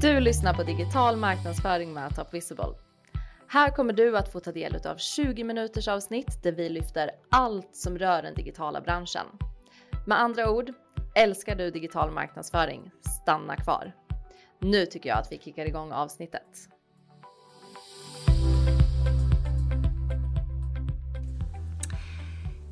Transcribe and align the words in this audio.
Du 0.00 0.20
lyssnar 0.20 0.54
på 0.54 0.62
digital 0.62 1.16
marknadsföring 1.16 1.92
med 1.92 2.16
Top 2.16 2.34
Visible. 2.34 2.74
Här 3.48 3.70
kommer 3.70 3.92
du 3.92 4.16
att 4.16 4.32
få 4.32 4.40
ta 4.40 4.52
del 4.52 4.86
av 4.86 4.96
20 4.96 5.44
minuters 5.44 5.88
avsnitt 5.88 6.42
där 6.42 6.52
vi 6.52 6.68
lyfter 6.68 7.10
allt 7.30 7.76
som 7.76 7.98
rör 7.98 8.22
den 8.22 8.34
digitala 8.34 8.80
branschen. 8.80 9.26
Med 10.06 10.20
andra 10.20 10.50
ord, 10.50 10.72
älskar 11.14 11.56
du 11.56 11.70
digital 11.70 12.10
marknadsföring? 12.10 12.90
Stanna 13.22 13.56
kvar. 13.56 13.92
Nu 14.58 14.86
tycker 14.86 15.08
jag 15.08 15.18
att 15.18 15.32
vi 15.32 15.38
kickar 15.38 15.66
igång 15.66 15.92
avsnittet. 15.92 16.68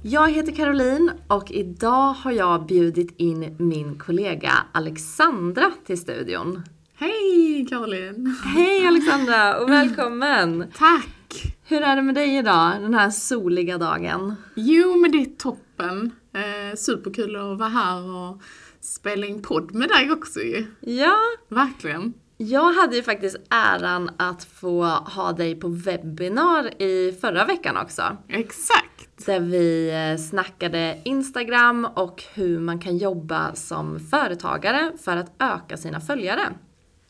Jag 0.02 0.30
heter 0.30 0.52
Caroline 0.52 1.10
och 1.28 1.50
idag 1.50 2.12
har 2.12 2.32
jag 2.32 2.66
bjudit 2.66 3.14
in 3.16 3.56
min 3.58 3.98
kollega 3.98 4.52
Alexandra 4.72 5.72
till 5.86 5.98
studion. 5.98 6.62
Hej 7.00 7.66
Caroline! 7.68 8.34
Hej 8.44 8.86
Alexandra 8.86 9.58
och 9.60 9.70
välkommen! 9.70 10.72
Tack! 10.74 11.54
Hur 11.64 11.82
är 11.82 11.96
det 11.96 12.02
med 12.02 12.14
dig 12.14 12.36
idag, 12.36 12.72
den 12.80 12.94
här 12.94 13.10
soliga 13.10 13.78
dagen? 13.78 14.34
Jo 14.54 14.96
men 14.96 15.12
det 15.12 15.18
är 15.18 15.36
toppen. 15.36 16.12
Eh, 16.34 16.76
superkul 16.76 17.36
att 17.36 17.58
vara 17.58 17.68
här 17.68 18.16
och 18.16 18.42
spela 18.80 19.26
in 19.26 19.42
podd 19.42 19.74
med 19.74 19.88
dig 19.88 20.12
också 20.12 20.40
ju. 20.40 20.66
Ja! 20.80 21.16
Verkligen. 21.48 22.14
Jag 22.36 22.72
hade 22.72 22.96
ju 22.96 23.02
faktiskt 23.02 23.36
äran 23.50 24.10
att 24.16 24.44
få 24.44 24.84
ha 24.84 25.32
dig 25.32 25.54
på 25.54 25.68
webbinar 25.68 26.82
i 26.82 27.18
förra 27.20 27.44
veckan 27.44 27.76
också. 27.76 28.16
Exakt. 28.28 29.26
Där 29.26 29.40
vi 29.40 29.90
eh, 29.90 30.22
snackade 30.22 31.00
Instagram 31.04 31.84
och 31.84 32.24
hur 32.34 32.60
man 32.60 32.78
kan 32.78 32.96
jobba 32.96 33.54
som 33.54 34.00
företagare 34.00 34.92
för 35.04 35.16
att 35.16 35.32
öka 35.38 35.76
sina 35.76 36.00
följare. 36.00 36.54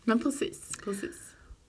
Men 0.09 0.21
precis, 0.21 0.71
precis. 0.85 1.17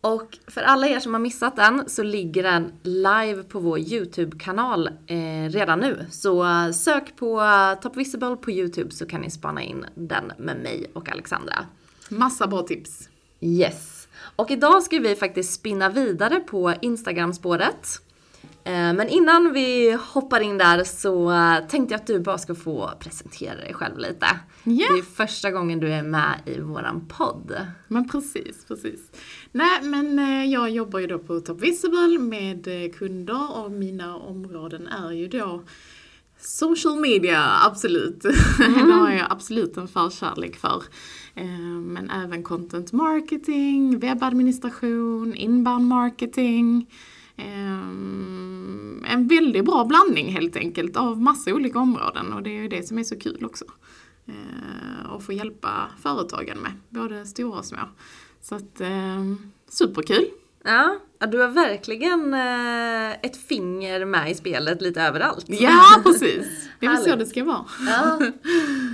Och 0.02 0.38
för 0.47 0.61
alla 0.61 0.88
er 0.88 0.99
som 0.99 1.13
har 1.13 1.21
missat 1.21 1.55
den 1.55 1.89
så 1.89 2.03
ligger 2.03 2.44
den 2.44 2.72
live 2.83 3.44
på 3.44 3.59
vår 3.59 3.80
YouTube-kanal 3.80 4.88
eh, 5.08 5.50
redan 5.50 5.80
nu. 5.80 6.05
Så 6.11 6.44
eh, 6.44 6.72
sök 6.72 7.16
på 7.16 7.41
Top 7.81 7.97
Visible 7.97 8.36
på 8.36 8.52
YouTube 8.52 8.91
så 8.91 9.05
kan 9.05 9.22
ni 9.22 9.30
spana 9.30 9.63
in 9.63 9.86
den 9.95 10.31
med 10.38 10.58
mig 10.58 10.91
och 10.94 11.09
Alexandra. 11.09 11.66
Massa 12.09 12.47
bra 12.47 12.61
tips. 12.61 13.09
Yes. 13.41 14.08
Och 14.36 14.52
idag 14.52 14.83
ska 14.83 15.00
vi 15.00 15.16
faktiskt 15.16 15.53
spinna 15.53 15.89
vidare 15.89 16.39
på 16.39 16.73
Instagram-spåret. 16.81 18.02
Eh, 18.63 18.93
men 18.93 19.09
innan 19.09 19.53
vi 19.53 19.97
hoppar 20.13 20.39
in 20.39 20.57
där 20.57 20.83
så 20.83 21.31
eh, 21.31 21.67
tänkte 21.67 21.93
jag 21.93 22.02
att 22.02 22.07
du 22.07 22.19
bara 22.19 22.38
ska 22.38 22.55
få 22.55 22.91
presentera 22.99 23.55
dig 23.55 23.73
själv 23.73 23.97
lite. 23.97 24.25
Ja. 24.63 24.88
Det 24.93 24.99
är 24.99 25.16
första 25.16 25.51
gången 25.51 25.79
du 25.79 25.93
är 25.93 26.03
med 26.03 26.41
i 26.45 26.59
våran 26.59 27.07
podd. 27.07 27.57
Men 27.88 28.09
precis, 28.09 28.66
precis. 28.67 28.99
Nej 29.51 29.83
men 29.83 30.19
eh, 30.19 30.45
jag 30.45 30.69
jobbar 30.69 30.99
ju 30.99 31.07
då 31.07 31.19
på 31.19 31.39
Top 31.39 31.61
Visible 31.61 32.19
med 32.19 32.67
kunder 32.95 33.57
och 33.57 33.71
mina 33.71 34.16
områden 34.16 34.88
är 34.88 35.11
ju 35.11 35.27
då 35.27 35.63
Social 36.41 36.99
media, 36.99 37.44
absolut. 37.66 38.21
det 38.57 38.94
har 38.94 39.11
jag 39.11 39.27
absolut 39.29 39.77
en 39.77 39.88
förkärlek 39.88 40.55
för. 40.55 40.83
Men 41.81 42.09
även 42.09 42.44
content 42.44 42.91
marketing, 42.91 43.99
webbadministration, 43.99 45.33
inbound 45.35 45.85
marketing. 45.85 46.88
Eh, 47.39 49.11
En 49.13 49.27
väldigt 49.27 49.65
bra 49.65 49.85
blandning 49.85 50.33
helt 50.33 50.55
enkelt 50.55 50.97
av 50.97 51.21
massa 51.21 51.53
olika 51.53 51.79
områden 51.79 52.33
och 52.33 52.43
det 52.43 52.49
är 52.49 52.61
ju 52.61 52.67
det 52.67 52.87
som 52.87 52.97
är 52.99 53.03
så 53.03 53.19
kul 53.19 53.45
också. 53.45 53.65
Och 55.09 55.23
få 55.23 55.33
hjälpa 55.33 55.87
företagen 56.03 56.57
med, 56.57 56.71
både 56.89 57.25
stora 57.25 57.59
och 57.59 57.65
små. 57.65 57.77
Så 58.41 58.55
att, 58.55 58.81
eh, 58.81 59.23
superkul! 59.69 60.25
Ja, 60.63 60.99
du 61.31 61.37
har 61.41 61.47
verkligen 61.47 62.33
eh, 62.33 63.11
ett 63.11 63.37
finger 63.47 64.05
med 64.05 64.31
i 64.31 64.35
spelet 64.35 64.81
lite 64.81 65.01
överallt. 65.01 65.45
Ja, 65.47 65.81
precis! 66.03 66.47
Det 66.79 66.85
är 66.85 66.89
väl 66.89 67.03
så 67.03 67.16
det 67.16 67.25
ska 67.25 67.44
vara. 67.44 67.66
Ja. 67.88 68.19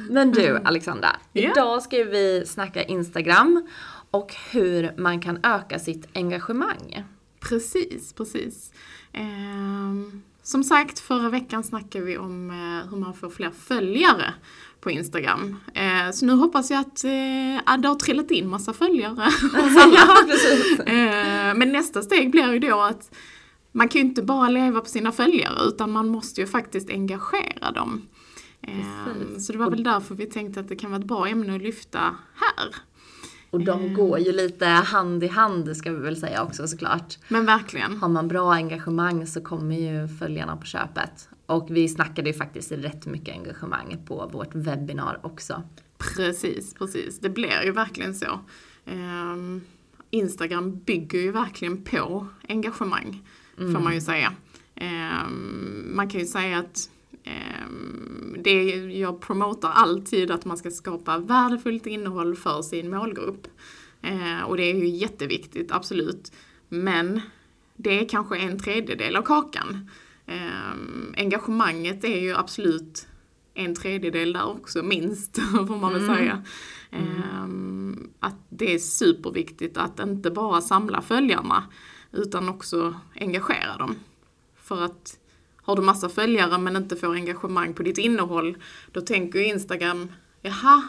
Men 0.10 0.32
du 0.32 0.58
Alexandra, 0.58 1.10
Ja. 1.34 1.52
idag 1.52 1.82
ska 1.82 1.98
vi 1.98 2.44
snacka 2.46 2.84
Instagram 2.84 3.68
och 4.12 4.34
hur 4.52 4.94
man 4.98 5.22
kan 5.22 5.40
öka 5.44 5.80
sitt 5.80 6.08
engagemang. 6.14 7.04
Precis, 7.50 8.14
precis. 8.14 8.72
Ehm, 9.14 10.22
som 10.44 10.64
sagt, 10.64 11.00
förra 11.00 11.30
veckan 11.30 11.64
snackade 11.64 12.06
vi 12.06 12.18
om 12.18 12.50
eh, 12.50 12.90
hur 12.90 12.98
man 12.98 13.14
får 13.14 13.30
fler 13.30 13.52
följare 13.52 14.34
på 14.82 14.92
Instagram. 14.92 15.56
Eh, 15.74 16.12
så 16.14 16.26
nu 16.26 16.34
hoppas 16.34 16.72
jag 16.72 16.80
att 16.80 17.04
eh, 17.04 17.78
det 17.80 17.88
har 17.88 17.96
trillat 17.96 18.32
in 18.32 18.50
massa 18.50 18.74
följare. 18.74 19.30
Eh, 20.86 21.56
men 21.56 21.72
nästa 21.72 22.02
steg 22.02 22.32
blir 22.32 22.54
ju 22.54 22.60
då 22.60 22.82
att 22.82 23.16
man 23.72 23.90
kan 23.90 24.02
ju 24.02 24.08
inte 24.08 24.22
bara 24.22 24.50
leva 24.50 24.80
på 24.80 24.90
sina 24.90 25.12
följare 25.12 25.68
utan 25.68 25.92
man 25.92 26.08
måste 26.08 26.42
ju 26.42 26.48
faktiskt 26.48 26.90
engagera 26.90 27.72
dem. 27.72 28.08
Ehm, 28.62 29.06
Precis. 29.06 29.48
så 29.48 29.54
det 29.54 29.60
var 29.60 29.70
väl 29.70 29.84
därför 29.84 30.16
vi 30.16 30.26
tänkte 30.26 30.60
att 30.60 30.68
det 30.68 30.76
kan 30.76 30.92
vara 30.92 31.02
ett 31.02 31.08
bra 31.08 31.28
ämne 31.28 31.56
att 31.56 31.62
lyfta 31.62 32.00
här. 32.36 32.76
Och 33.56 33.64
de 33.64 33.94
går 33.94 34.20
ju 34.20 34.32
lite 34.32 34.66
hand 34.66 35.24
i 35.24 35.28
hand 35.28 35.78
ska 35.78 35.92
vi 35.92 36.00
väl 36.00 36.18
säga 36.18 36.44
också 36.44 36.68
såklart. 36.68 37.18
Men 37.28 37.46
verkligen. 37.46 37.98
Har 37.98 38.10
man 38.10 38.28
bra 38.28 38.54
engagemang 38.54 39.28
så 39.28 39.42
kommer 39.42 39.76
ju 39.76 40.08
följarna 40.08 40.58
på 40.58 40.66
köpet. 40.66 41.30
Och 41.46 41.68
vi 41.70 41.90
snackade 41.90 42.30
ju 42.30 42.34
faktiskt 42.34 42.72
rätt 42.72 43.06
mycket 43.06 43.36
engagemang 43.36 43.98
på 44.08 44.30
vårt 44.34 44.56
webbinar 44.56 45.20
också. 45.24 45.64
Precis, 45.98 46.74
precis. 46.74 47.20
Det 47.20 47.30
blir 47.30 47.64
ju 47.64 47.72
verkligen 47.72 48.16
så. 48.16 48.40
Ehm, 48.86 49.62
Instagram 50.10 50.80
bygger 50.80 51.20
ju 51.20 51.32
verkligen 51.32 51.84
på 51.84 52.28
engagemang, 52.50 53.24
får 53.58 53.80
man 53.80 53.94
ju 53.94 54.02
säga. 54.02 54.34
Ehm, 54.76 55.92
man 55.96 56.10
kan 56.10 56.20
ju 56.20 56.28
säga 56.28 56.60
att 56.60 56.90
det 58.46 58.74
är, 58.74 58.88
jag 58.88 59.22
promotar 59.22 59.70
alltid 59.70 60.32
att 60.32 60.46
man 60.46 60.58
ska 60.58 60.72
skapa 60.72 61.18
värdefullt 61.18 61.88
innehåll 61.88 62.36
för 62.36 62.62
sin 62.62 62.90
målgrupp. 62.90 63.48
Ehm, 64.02 64.44
och 64.44 64.58
det 64.58 64.64
är 64.64 64.76
ju 64.76 64.88
jätteviktigt, 64.88 65.72
absolut. 65.72 66.32
Men 66.70 67.22
det 67.76 68.00
är 68.00 68.10
kanske 68.10 68.38
en 68.38 68.60
tredjedel 68.60 69.16
av 69.16 69.22
kakan. 69.22 69.90
Ehm, 70.26 71.14
engagemanget 71.18 72.04
är 72.04 72.20
ju 72.20 72.36
absolut 72.36 73.08
en 73.54 73.76
tredjedel 73.76 74.34
där 74.34 74.46
också, 74.46 74.84
minst, 74.84 75.40
får 75.68 75.78
man 75.78 75.94
väl 75.94 76.06
säga. 76.06 76.44
Ehm, 76.92 78.10
att 78.20 78.40
det 78.50 78.74
är 78.74 78.80
superviktigt 78.80 79.78
att 79.78 80.00
inte 80.00 80.32
bara 80.32 80.62
samla 80.62 81.02
följarna, 81.02 81.64
utan 82.12 82.50
också 82.50 82.96
engagera 83.16 83.78
dem. 83.78 83.96
För 84.56 84.82
att 84.82 85.20
har 85.66 85.76
du 85.76 85.82
massa 85.82 86.10
följare 86.10 86.58
men 86.58 86.76
inte 86.76 86.96
får 86.96 87.14
engagemang 87.14 87.74
på 87.74 87.84
ditt 87.84 87.98
innehåll, 87.98 88.58
då 88.92 89.02
tänker 89.02 89.40
ju 89.40 89.46
Instagram, 89.46 90.12
jaha, 90.42 90.88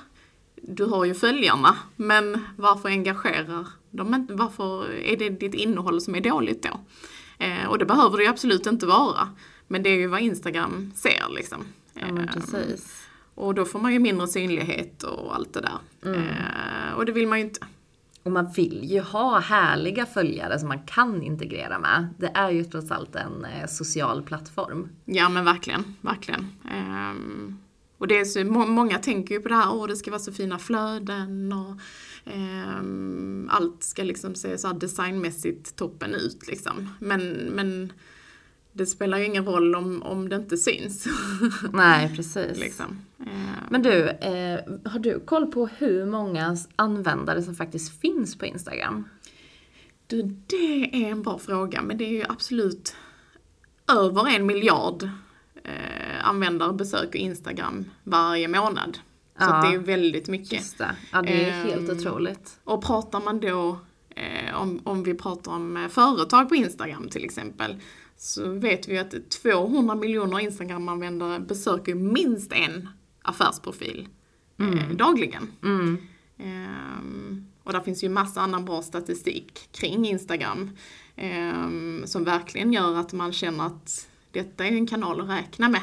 du 0.63 0.85
har 0.85 1.05
ju 1.05 1.15
följarna, 1.15 1.77
men 1.97 2.45
varför 2.57 2.89
engagerar 2.89 3.67
de 3.91 4.15
inte? 4.15 4.35
Varför 4.35 4.93
är 4.93 5.17
det 5.17 5.29
ditt 5.29 5.55
innehåll 5.55 6.01
som 6.01 6.15
är 6.15 6.21
dåligt 6.21 6.63
då? 6.63 6.81
Eh, 7.45 7.67
och 7.67 7.79
det 7.79 7.85
behöver 7.85 8.17
det 8.17 8.23
ju 8.23 8.29
absolut 8.31 8.67
inte 8.67 8.87
vara. 8.87 9.29
Men 9.69 9.83
det 9.83 9.91
är 9.91 9.97
ju 9.97 10.07
vad 10.07 10.21
Instagram 10.21 10.93
ser 10.97 11.25
liksom. 11.35 11.65
Ja 11.95 12.07
men 12.13 12.29
Eh, 12.29 12.35
precis. 12.35 13.07
och 13.35 13.55
då 13.55 13.65
får 13.65 13.79
man 13.79 13.93
ju 13.93 13.99
mindre 13.99 14.29
synlighet 14.29 15.03
och 15.03 15.35
allt 15.35 15.53
det 15.55 15.61
där. 15.61 16.15
Eh, 16.15 16.95
och 16.97 17.07
det 17.07 17.13
vill 17.13 17.27
man 17.29 17.39
ju 17.39 17.45
inte. 17.45 17.67
Och 18.27 18.33
man 18.33 18.53
vill 18.53 18.85
ju 18.85 19.01
ha 19.01 19.39
härliga 19.39 20.07
följare 20.07 20.59
som 20.59 20.69
man 20.69 20.83
kan 20.87 21.23
integrera 21.23 21.79
med. 21.79 22.09
Det 22.19 22.31
är 22.35 22.51
ju 22.51 22.65
trots 22.65 22.91
allt 22.91 23.17
en 23.17 23.45
eh, 23.45 23.67
social 23.67 24.23
plattform. 24.23 24.89
Ja 25.05 25.29
men 25.29 25.45
verkligen, 25.45 25.85
verkligen. 26.01 26.47
Um, 26.65 27.59
och 27.99 28.09
det 28.09 28.19
är 28.19 28.25
så, 28.25 28.45
må, 28.45 28.67
många 28.67 28.99
tänker 28.99 29.35
ju 29.35 29.41
på 29.41 29.49
det 29.49 29.55
här, 29.55 29.75
åh 29.75 29.87
det 29.87 29.97
ska 29.97 30.11
vara 30.11 30.21
så 30.21 30.33
fina 30.33 30.59
flöden 30.59 31.53
och 31.53 31.81
ehm, 32.33 33.49
allt 33.53 33.83
ska 33.83 34.03
liksom 34.03 34.35
se 34.35 34.59
så 34.59 34.67
här 34.69 34.75
designmässigt 34.75 35.77
toppen 35.77 36.15
ut 36.15 36.47
liksom. 36.49 36.89
Men, 36.99 37.23
men 37.33 37.93
det 38.77 38.87
spelar 38.87 39.19
ingen 39.19 39.45
roll 39.45 39.75
om, 39.75 40.03
om 40.03 40.29
det 40.29 40.37
inte 40.37 40.57
syns. 40.57 41.07
Nej, 41.73 42.17
precis. 42.17 42.59
liksom. 42.59 42.99
Ehm, 43.21 43.47
Men 43.71 43.83
du, 43.83 44.09
eh, 44.09 44.61
har 44.85 44.99
du 44.99 45.21
koll 45.21 45.47
på 45.53 45.67
hur 45.67 46.07
många 46.07 46.57
användare 46.77 47.43
som 47.43 47.55
faktiskt 47.55 48.01
finns 48.01 48.39
på 48.39 48.47
Instagram? 48.47 49.05
Du, 50.07 50.23
det 50.47 50.91
är 51.05 51.11
en 51.11 51.23
bra 51.23 51.39
fråga, 51.39 51.83
men 51.83 51.99
det 51.99 52.05
är 52.05 52.11
ju 52.13 52.25
absolut 52.29 52.97
över 53.93 54.29
en 54.29 54.47
miljard 54.47 55.03
eh, 55.65 56.29
användare 56.29 56.73
besöker 56.73 57.19
Instagram 57.19 57.85
varje 58.05 58.49
månad. 58.49 58.99
Så 59.39 59.45
Ja. 59.45 59.63
det 59.71 59.75
är 59.75 59.79
väldigt 59.79 60.29
mycket. 60.29 60.79
Det. 60.79 60.91
Ja, 61.13 61.23
det 61.23 61.45
är 61.49 61.51
helt 61.65 61.91
Ehm, 61.91 61.97
otroligt. 61.97 62.59
Och 62.65 62.85
pratar 62.85 63.21
man 63.21 63.41
då, 63.41 63.79
eh, 64.17 64.61
om, 64.63 64.81
om 64.85 65.03
vi 65.03 65.15
pratar 65.15 65.53
om 65.53 65.77
eh, 65.77 65.89
företag 65.89 66.49
på 66.49 66.57
Instagram 66.57 67.09
till 67.09 67.25
exempel, 67.25 67.77
så 68.19 68.49
vet 68.51 68.89
vi 68.89 68.99
att 68.99 69.31
200 69.31 69.95
miljoner 69.95 70.41
Instagram-användare 70.41 71.41
besöker 71.41 71.95
minst 71.95 72.53
en 72.53 72.89
affärsprofil 73.23 74.09
eh, 74.59 74.97
dagligen. 74.97 75.49
Mm. 75.63 75.99
Ehm, 76.39 77.47
Och 77.65 77.73
där 77.73 77.81
finns 77.81 78.05
ju 78.05 78.09
massa 78.09 78.41
annan 78.41 78.65
bra 78.65 78.83
statistik 78.83 79.69
kring 79.73 80.07
Instagram. 80.07 80.71
Eh, 81.17 81.69
som 82.05 82.25
verkligen 82.25 82.73
gör 82.73 82.97
att 82.97 83.13
man 83.13 83.33
känner 83.33 83.67
att 83.67 84.09
detta 84.31 84.67
är 84.67 84.73
en 84.73 84.87
kanal 84.87 85.21
att 85.21 85.29
räkna 85.29 85.69
med. 85.69 85.83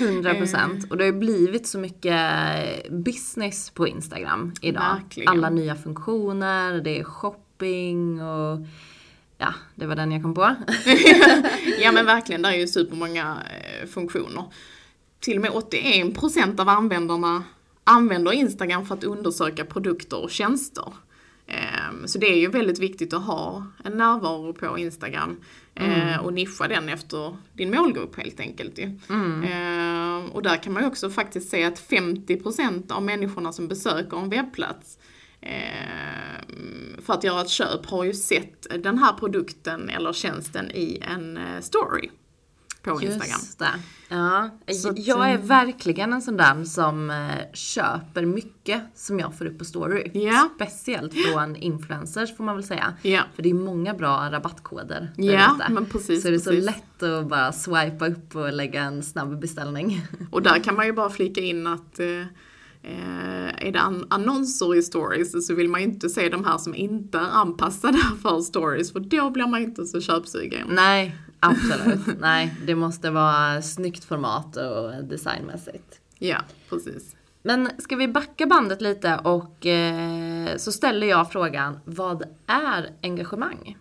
100 0.00 0.34
procent. 0.38 0.90
Och 0.90 0.96
det 0.96 1.04
har 1.04 1.12
ju 1.12 1.18
blivit 1.18 1.66
så 1.66 1.78
mycket 1.78 2.20
business 2.90 3.70
på 3.70 3.88
Instagram 3.88 4.52
idag. 4.62 4.94
Verkligen. 5.00 5.28
Alla 5.28 5.50
nya 5.50 5.76
funktioner, 5.76 6.80
det 6.80 6.98
är 6.98 7.04
shopping 7.04 8.22
och 8.22 8.58
ja, 9.40 9.54
det 9.74 9.86
var 9.86 9.96
den 9.96 10.12
jag 10.12 10.22
kom 10.22 10.34
på. 10.34 10.40
ja 11.82 11.92
men 11.92 12.06
verkligen, 12.06 12.42
där 12.42 12.50
är 12.52 12.56
ju 12.56 12.66
supermånga 12.66 13.36
eh, 13.50 13.86
funktioner. 13.88 14.44
Till 15.20 15.36
och 15.36 15.42
med 15.42 15.50
81% 15.50 16.60
av 16.60 16.68
användarna 16.68 17.44
använder 17.84 18.32
Instagram 18.32 18.86
för 18.86 18.94
att 18.94 19.04
undersöka 19.04 19.64
produkter 19.64 20.22
och 20.22 20.30
tjänster. 20.30 20.92
Ehm, 21.46 22.06
Så 22.08 22.18
det 22.18 22.26
är 22.26 22.36
ju 22.36 22.48
väldigt 22.48 22.78
viktigt 22.78 23.12
att 23.12 23.22
ha 23.24 23.66
en 23.84 23.92
närvaro 23.92 24.52
på 24.52 24.78
Instagram 24.78 25.40
eh, 25.74 26.16
och 26.24 26.32
nischa 26.32 26.68
den 26.68 26.88
efter 26.88 27.36
din 27.52 27.70
målgrupp 27.70 28.16
helt 28.16 28.40
enkelt 28.40 28.78
ju. 28.78 28.98
Ehm, 29.44 30.24
Och 30.32 30.42
där 30.42 30.56
kan 30.62 30.72
man 30.72 30.82
ju 30.82 30.88
också 30.88 31.10
faktiskt 31.10 31.50
se 31.50 31.64
att 31.64 31.78
50% 31.90 32.92
av 32.92 33.02
människorna 33.02 33.52
som 33.52 33.68
besöker 33.68 34.16
en 34.16 34.30
webbplats 34.30 34.98
för 37.02 37.12
att 37.12 37.24
göra 37.24 37.40
ett 37.40 37.48
köp 37.48 37.86
har 37.86 38.04
ju 38.04 38.14
sett 38.14 38.66
den 38.82 38.98
här 38.98 39.12
produkten 39.12 39.90
eller 39.90 40.12
tjänsten 40.12 40.70
i 40.70 41.02
en 41.14 41.36
eh, 41.36 41.60
story 41.60 42.10
på 42.82 42.90
Instagram. 42.90 43.18
Just 43.28 43.58
det. 43.58 43.68
Ja, 44.08 44.50
Så 44.74 44.92
jag 44.96 45.30
är 45.30 45.34
eh, 45.34 45.40
verkligen 45.40 46.12
en 46.12 46.22
sån 46.22 46.36
där 46.36 46.64
som 46.64 47.10
eh, 47.10 47.52
köper 47.54 48.24
mycket 48.24 48.82
som 48.94 49.18
jag 49.20 49.38
får 49.38 49.46
upp 49.46 49.58
på 49.58 49.64
story. 49.64 50.10
Ja. 50.14 50.48
Speciellt 50.56 51.12
från 51.14 51.56
influencers 51.56 52.36
får 52.36 52.44
man 52.44 52.54
väl 52.56 52.64
säga. 52.64 52.94
Ja. 53.02 53.22
För 53.34 53.42
det 53.42 53.50
är 53.50 53.54
många 53.54 53.94
bra 53.94 54.28
rabattkoder 54.32 55.12
Ja, 55.16 55.56
ute. 55.56 55.72
men 55.72 55.86
precis, 55.86 56.22
Så 56.22 56.28
det 56.28 56.34
är 56.34 56.38
så 56.38 56.50
precis. 56.50 56.64
lätt 56.66 57.02
att 57.02 57.26
bara 57.28 57.52
swipa 57.52 58.06
upp 58.08 58.36
och 58.36 58.52
lägga 58.52 58.82
en 58.82 59.02
snabb 59.02 59.40
beställning. 59.40 60.02
Och 60.30 60.42
där 60.42 60.58
kan 60.64 60.74
man 60.74 60.86
ju 60.86 60.92
bara 60.92 61.10
flika 61.10 61.40
in 61.40 61.66
att 61.66 62.00
eh, 62.82 63.66
är 63.66 63.72
det 63.72 63.80
an- 63.80 64.06
annonser 64.10 64.74
i 64.74 64.82
stories 64.82 65.46
så 65.46 65.54
vill 65.54 65.68
man 65.68 65.80
ju 65.80 65.86
inte 65.86 66.08
se 66.08 66.28
de 66.28 66.44
här 66.44 66.58
som 66.58 66.74
inte 66.74 67.18
är 67.18 67.30
anpassade 67.30 67.98
för 68.22 68.40
stories 68.40 68.92
för 68.92 69.00
då 69.00 69.30
blir 69.30 69.46
man 69.46 69.62
inte 69.62 69.84
så 69.86 70.00
köpsugen. 70.00 70.68
Nej, 70.70 71.16
absolut. 71.40 72.20
Nej, 72.20 72.54
det 72.66 72.74
måste 72.74 73.10
vara 73.10 73.62
snyggt 73.62 74.04
format 74.04 74.56
och 74.56 75.04
designmässigt. 75.04 76.00
Ja, 76.18 76.38
precis. 76.70 77.16
Men 77.42 77.70
ska 77.78 77.96
vi 77.96 78.08
backa 78.08 78.46
bandet 78.46 78.80
lite 78.80 79.16
och 79.24 79.66
eh, 79.66 80.56
så 80.56 80.72
ställer 80.72 81.06
jag 81.06 81.32
frågan, 81.32 81.78
vad 81.84 82.22
är 82.46 82.90
engagemang? 83.02 83.76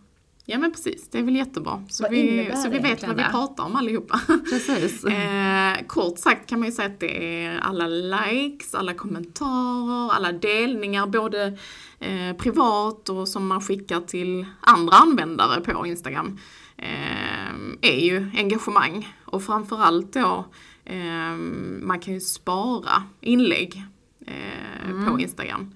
Ja 0.52 0.58
men 0.58 0.72
precis, 0.72 1.10
det 1.10 1.20
är 1.20 1.24
väl 1.24 1.36
jättebra. 1.36 1.84
Så 1.90 2.04
Vad 2.04 2.12
vi, 2.12 2.52
så 2.64 2.70
vi 2.70 2.80
vet 2.80 3.08
vad 3.08 3.16
vi 3.18 3.24
pratar 3.24 3.64
om 3.64 3.76
allihopa. 3.76 4.22
Precis. 4.50 5.06
Eh, 5.20 5.86
kort 5.88 6.20
sagt 6.20 6.50
kan 6.50 6.60
man 6.60 6.70
ju 6.70 6.72
säga 6.72 6.88
att 6.88 7.00
det 7.00 7.44
är 7.46 7.60
alla 7.60 7.88
likes, 7.88 8.76
alla 8.76 8.94
kommentarer, 8.94 10.14
alla 10.14 10.32
delningar, 10.32 11.08
både 11.08 11.58
eh, 12.00 12.38
privat 12.38 13.10
och 13.10 13.28
som 13.28 13.48
man 13.48 13.62
skickar 13.62 14.02
till 14.02 14.46
andra 14.60 14.96
användare 14.96 15.62
på 15.62 15.86
Instagram. 15.86 16.40
Eh, 16.78 17.54
är 17.82 18.00
ju 18.00 18.32
engagemang 18.38 19.16
och 19.26 19.44
framförallt 19.44 20.14
då 20.14 20.46
eh, 20.86 21.36
man 21.82 22.00
kan 22.00 22.14
ju 22.14 22.20
spara 22.20 23.04
inlägg 23.22 23.84
eh, 24.26 25.08
på 25.08 25.20
Instagram. 25.20 25.76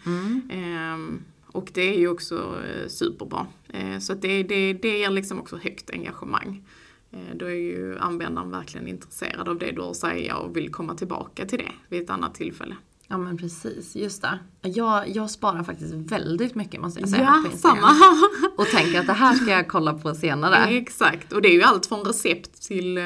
Eh, 0.50 1.32
och 1.53 1.69
det 1.73 1.95
är 1.95 2.00
ju 2.00 2.07
också 2.07 2.35
eh, 2.35 2.88
superbra. 2.88 3.47
Eh, 3.69 4.00
så 4.00 4.13
det, 4.13 4.44
det, 4.44 4.73
det 4.73 4.97
ger 5.00 5.09
liksom 5.09 5.39
också 5.39 5.57
högt 5.57 5.89
engagemang. 5.89 6.63
Eh, 7.11 7.35
Då 7.35 7.45
är 7.45 7.55
ju 7.55 7.97
användaren 8.00 8.51
verkligen 8.51 8.88
intresserad 8.88 9.50
av 9.50 9.59
det 9.59 9.71
du 9.71 9.81
har 9.81 9.91
att 9.91 9.97
säga 9.97 10.38
och 10.38 10.57
vill 10.57 10.71
komma 10.71 10.95
tillbaka 10.95 11.45
till 11.45 11.59
det 11.59 11.71
vid 11.89 12.01
ett 12.03 12.09
annat 12.09 12.35
tillfälle. 12.35 12.75
Ja 13.07 13.17
men 13.17 13.38
precis, 13.38 13.95
just 13.95 14.21
det. 14.21 14.39
Jag, 14.61 15.09
jag 15.09 15.29
sparar 15.29 15.63
faktiskt 15.63 15.94
väldigt 15.94 16.55
mycket 16.55 16.81
måste 16.81 17.00
jag 17.00 17.09
säga 17.09 17.44
Ja, 17.45 17.57
samma. 17.57 17.89
Och 18.57 18.65
tänker 18.65 19.00
att 19.00 19.07
det 19.07 19.13
här 19.13 19.33
ska 19.33 19.51
jag 19.51 19.67
kolla 19.67 19.94
på 19.94 20.15
senare. 20.15 20.55
Exakt, 20.77 21.33
och 21.33 21.41
det 21.41 21.47
är 21.47 21.53
ju 21.53 21.61
allt 21.63 21.85
från 21.85 22.05
recept 22.05 22.61
till 22.67 22.97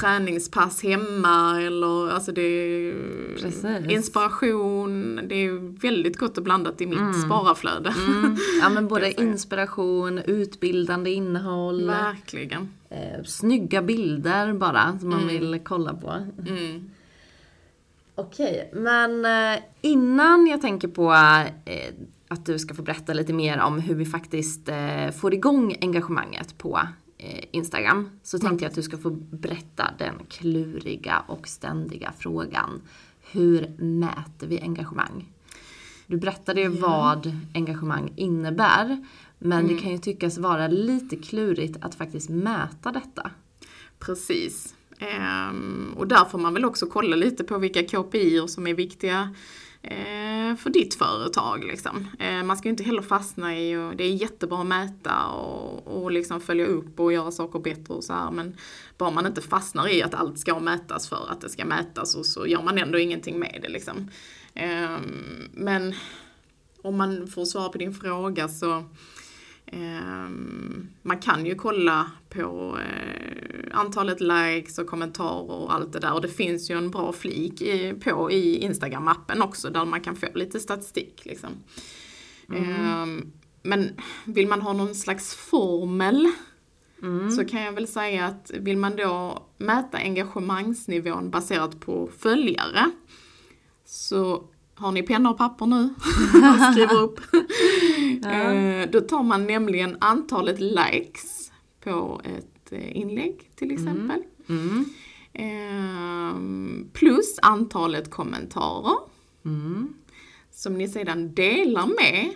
träningspass 0.00 0.82
hemma 0.82 1.62
eller 1.62 2.10
alltså 2.10 2.32
det 2.32 2.42
är 2.42 2.94
Precis. 3.42 3.64
inspiration. 3.90 5.20
Det 5.28 5.34
är 5.34 5.80
väldigt 5.80 6.16
gott 6.16 6.38
och 6.38 6.44
blandat 6.44 6.80
i 6.80 6.86
mitt 6.86 7.20
spararflöde. 7.26 7.94
Mm. 8.06 8.36
Ja 8.62 8.68
men 8.68 8.88
både 8.88 9.12
inspiration, 9.22 10.18
utbildande 10.18 11.10
innehåll, 11.10 11.86
Verkligen. 11.86 12.68
eh, 12.90 13.22
snygga 13.24 13.82
bilder 13.82 14.52
bara 14.52 14.98
som 15.00 15.08
man 15.10 15.20
Mm. 15.22 15.28
vill 15.34 15.60
kolla 15.64 15.94
på. 15.94 16.10
Mm. 16.48 16.90
Okej, 18.14 18.70
men 18.74 19.24
eh, 19.24 19.62
innan 19.80 20.46
jag 20.46 20.60
tänker 20.60 20.88
på 20.88 21.12
eh, 21.64 21.94
att 22.28 22.46
du 22.46 22.58
ska 22.58 22.74
få 22.74 22.82
berätta 22.82 23.12
lite 23.12 23.32
mer 23.32 23.60
om 23.60 23.78
hur 23.80 23.94
vi 23.94 24.04
faktiskt 24.06 24.68
eh, 24.68 25.10
får 25.20 25.34
igång 25.34 25.76
engagemanget 25.80 26.58
på 26.58 26.80
Instagram 27.50 28.10
så 28.22 28.38
tänkte 28.38 28.64
jag 28.64 28.70
att 28.70 28.74
du 28.74 28.82
ska 28.82 28.98
få 28.98 29.10
berätta 29.10 29.90
den 29.98 30.14
kluriga 30.28 31.24
och 31.26 31.48
ständiga 31.48 32.12
frågan. 32.18 32.82
Hur 33.30 33.74
mäter 33.78 34.46
vi 34.46 34.60
engagemang? 34.60 35.32
Du 36.06 36.16
berättade 36.16 36.60
ju 36.60 36.68
vad 36.68 37.32
engagemang 37.54 38.12
innebär 38.16 39.04
men 39.38 39.68
det 39.68 39.78
kan 39.78 39.90
ju 39.90 39.98
tyckas 39.98 40.38
vara 40.38 40.68
lite 40.68 41.16
klurigt 41.16 41.76
att 41.80 41.94
faktiskt 41.94 42.28
mäta 42.28 42.92
detta. 42.92 43.30
Precis. 43.98 44.74
Ehm, 44.98 45.94
och 45.96 46.06
där 46.06 46.24
får 46.24 46.38
man 46.38 46.54
väl 46.54 46.64
också 46.64 46.86
kolla 46.86 47.16
lite 47.16 47.44
på 47.44 47.58
vilka 47.58 47.82
KPI 47.82 48.48
som 48.48 48.66
är 48.66 48.74
viktiga 48.74 49.20
eh, 49.20 49.28
Eh, 49.90 50.56
för 50.56 50.70
ditt 50.70 50.94
företag. 50.94 51.64
Liksom. 51.64 52.08
Eh, 52.18 52.42
man 52.42 52.56
ska 52.56 52.68
ju 52.68 52.70
inte 52.70 52.84
heller 52.84 53.02
fastna 53.02 53.58
i, 53.58 53.76
och 53.76 53.96
det 53.96 54.04
är 54.04 54.12
jättebra 54.12 54.60
att 54.60 54.66
mäta 54.66 55.26
och, 55.26 56.02
och 56.02 56.10
liksom 56.10 56.40
följa 56.40 56.66
upp 56.66 57.00
och 57.00 57.12
göra 57.12 57.30
saker 57.30 57.58
bättre 57.58 57.94
och 57.94 58.04
så 58.04 58.12
här, 58.12 58.30
men 58.30 58.56
bara 58.98 59.10
man 59.10 59.26
inte 59.26 59.42
fastnar 59.42 59.88
i 59.88 60.02
att 60.02 60.14
allt 60.14 60.38
ska 60.38 60.58
mätas 60.58 61.08
för 61.08 61.30
att 61.30 61.40
det 61.40 61.48
ska 61.48 61.64
mätas 61.64 62.14
och 62.14 62.26
så 62.26 62.46
gör 62.46 62.62
man 62.62 62.78
ändå 62.78 62.98
ingenting 62.98 63.38
med 63.38 63.58
det. 63.62 63.68
Liksom. 63.68 64.10
Ehm, 64.54 65.48
men 65.52 65.94
om 66.82 66.96
man 66.96 67.26
får 67.26 67.44
svara 67.44 67.68
på 67.68 67.78
din 67.78 67.94
fråga 67.94 68.48
så 68.48 68.84
man 71.02 71.18
kan 71.18 71.46
ju 71.46 71.54
kolla 71.54 72.10
på 72.28 72.78
eh, 72.78 73.78
antalet 73.78 74.20
likes 74.20 74.78
och 74.78 74.86
kommentarer 74.86 75.50
och 75.50 75.74
allt 75.74 75.92
det 75.92 75.98
där. 75.98 76.12
Och 76.12 76.20
det 76.20 76.28
finns 76.28 76.70
ju 76.70 76.78
en 76.78 76.90
bra 76.90 77.12
flik 77.12 77.62
på 78.04 78.30
i 78.30 78.68
Instagram-appen 78.68 79.42
också 79.42 79.70
där 79.70 79.84
man 79.84 80.00
kan 80.00 80.16
få 80.16 80.26
lite 80.34 80.60
statistik. 80.60 81.22
Liksom. 81.24 81.50
Ehm, 82.54 83.32
men 83.62 83.90
vill 84.24 84.48
man 84.48 84.62
ha 84.62 84.72
någon 84.72 84.94
slags 84.94 85.34
formel 85.34 86.28
så 87.36 87.44
kan 87.44 87.62
jag 87.62 87.72
väl 87.72 87.88
säga 87.88 88.26
att 88.26 88.50
vill 88.54 88.76
man 88.76 88.96
då 88.96 89.42
mäta 89.58 89.98
engagemangsnivån 89.98 91.30
baserat 91.30 91.80
på 91.80 92.10
följare 92.18 92.90
så 93.84 94.44
har 94.74 94.92
ni 94.92 95.02
penna 95.02 95.30
och 95.30 95.38
papper 95.38 95.66
nu? 95.66 95.82
och 96.34 96.72
skriver 96.72 97.02
upp. 97.02 97.20
Eh, 98.24 98.90
Då 98.90 99.00
tar 99.00 99.22
man 99.22 99.46
nämligen 99.46 99.96
antalet 100.00 100.60
likes 100.60 101.52
på 101.80 102.20
ett 102.24 102.72
eh, 102.72 102.96
inlägg 102.96 103.50
till 103.54 103.70
exempel. 103.72 104.22
Mm. 104.48 104.84
Ehm, 105.32 106.90
Plus 106.92 107.38
antalet 107.42 108.10
kommentarer. 108.10 108.96
Mm. 109.44 109.94
Som 110.50 110.78
ni 110.78 110.88
sedan 110.88 111.34
delar 111.34 111.86
med 111.86 112.30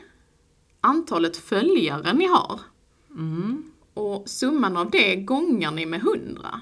antalet 0.80 1.37
följare 1.37 2.12
ni 2.12 2.26
har. 2.26 2.60
Mm. 3.10 3.62
Och 3.94 4.28
summan 4.28 4.76
av 4.76 4.90
det 4.90 5.16
gångar 5.16 5.70
ni 5.70 5.87
med 5.87 6.00
100. 6.00 6.60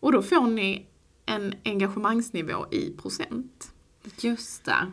Och 0.00 0.12
då 0.12 0.22
får 0.22 0.46
ni 0.46 0.86
en 1.26 1.54
engagemangsnivå 1.64 2.66
i 2.70 2.90
procent. 2.90 3.72
Just 4.20 4.64
det. 4.64 4.92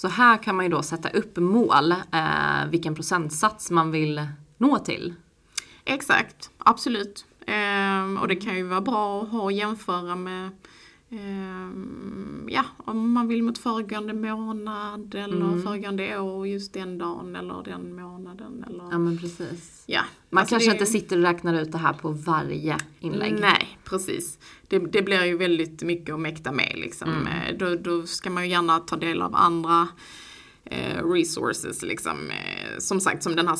Så 0.00 0.08
här 0.08 0.42
kan 0.42 0.56
man 0.56 0.64
ju 0.64 0.70
då 0.70 0.82
sätta 0.82 1.08
upp 1.08 1.36
mål, 1.36 1.92
eh, 1.92 2.66
vilken 2.70 2.94
procentsats 2.94 3.70
man 3.70 3.90
vill 3.90 4.26
nå 4.58 4.78
till. 4.78 5.14
Exakt, 5.84 6.50
absolut. 6.58 7.24
Eh, 7.46 8.20
och 8.20 8.28
det 8.28 8.36
kan 8.36 8.56
ju 8.56 8.62
vara 8.62 8.80
bra 8.80 9.22
att 9.22 9.28
ha 9.28 9.42
och 9.42 9.52
jämföra 9.52 10.16
med 10.16 10.50
ja, 12.48 12.64
om 12.84 13.12
man 13.12 13.28
vill 13.28 13.42
mot 13.42 13.58
föregående 13.58 14.12
månad 14.14 15.14
eller 15.14 15.62
föregående 15.62 16.18
år 16.20 16.46
just 16.48 16.72
den 16.72 16.98
dagen 16.98 17.36
eller 17.36 17.62
den 17.64 17.96
månaden 17.96 18.64
eller 18.68 18.84
Ja 18.90 18.98
men 18.98 19.18
precis. 19.18 19.84
ja. 19.86 20.02
Man 20.30 20.40
Alltså 20.40 20.52
kanske 20.54 20.70
det- 20.70 20.72
inte 20.74 20.86
sitter 20.86 21.16
och 21.16 21.22
räknar 21.22 21.62
ut 21.62 21.72
det 21.72 21.78
här 21.78 21.92
på 21.92 22.10
varje 22.10 22.76
inlägg. 23.00 23.36
Nej, 23.40 23.78
precis. 23.84 24.38
Det, 24.68 24.78
det 24.78 25.02
blir 25.02 25.24
ju 25.24 25.36
väldigt 25.36 25.82
mycket 25.82 26.14
att 26.14 26.20
mäkta 26.20 26.52
med 26.52 26.72
liksom. 26.76 27.08
Mm. 27.10 27.26
Eh, 27.26 27.56
Då, 27.58 27.74
då 27.76 28.06
ska 28.06 28.30
man 28.30 28.44
ju 28.44 28.50
gärna 28.50 28.78
ta 28.78 28.96
del 28.96 29.22
av 29.22 29.34
andra 29.34 29.88
eh, 30.64 31.04
resources 31.04 31.82
liksom. 31.82 32.30
Eh, 32.30 32.78
som 32.78 33.00
sagt, 33.00 33.22
som 33.22 33.36
den 33.36 33.48
här 33.48 33.56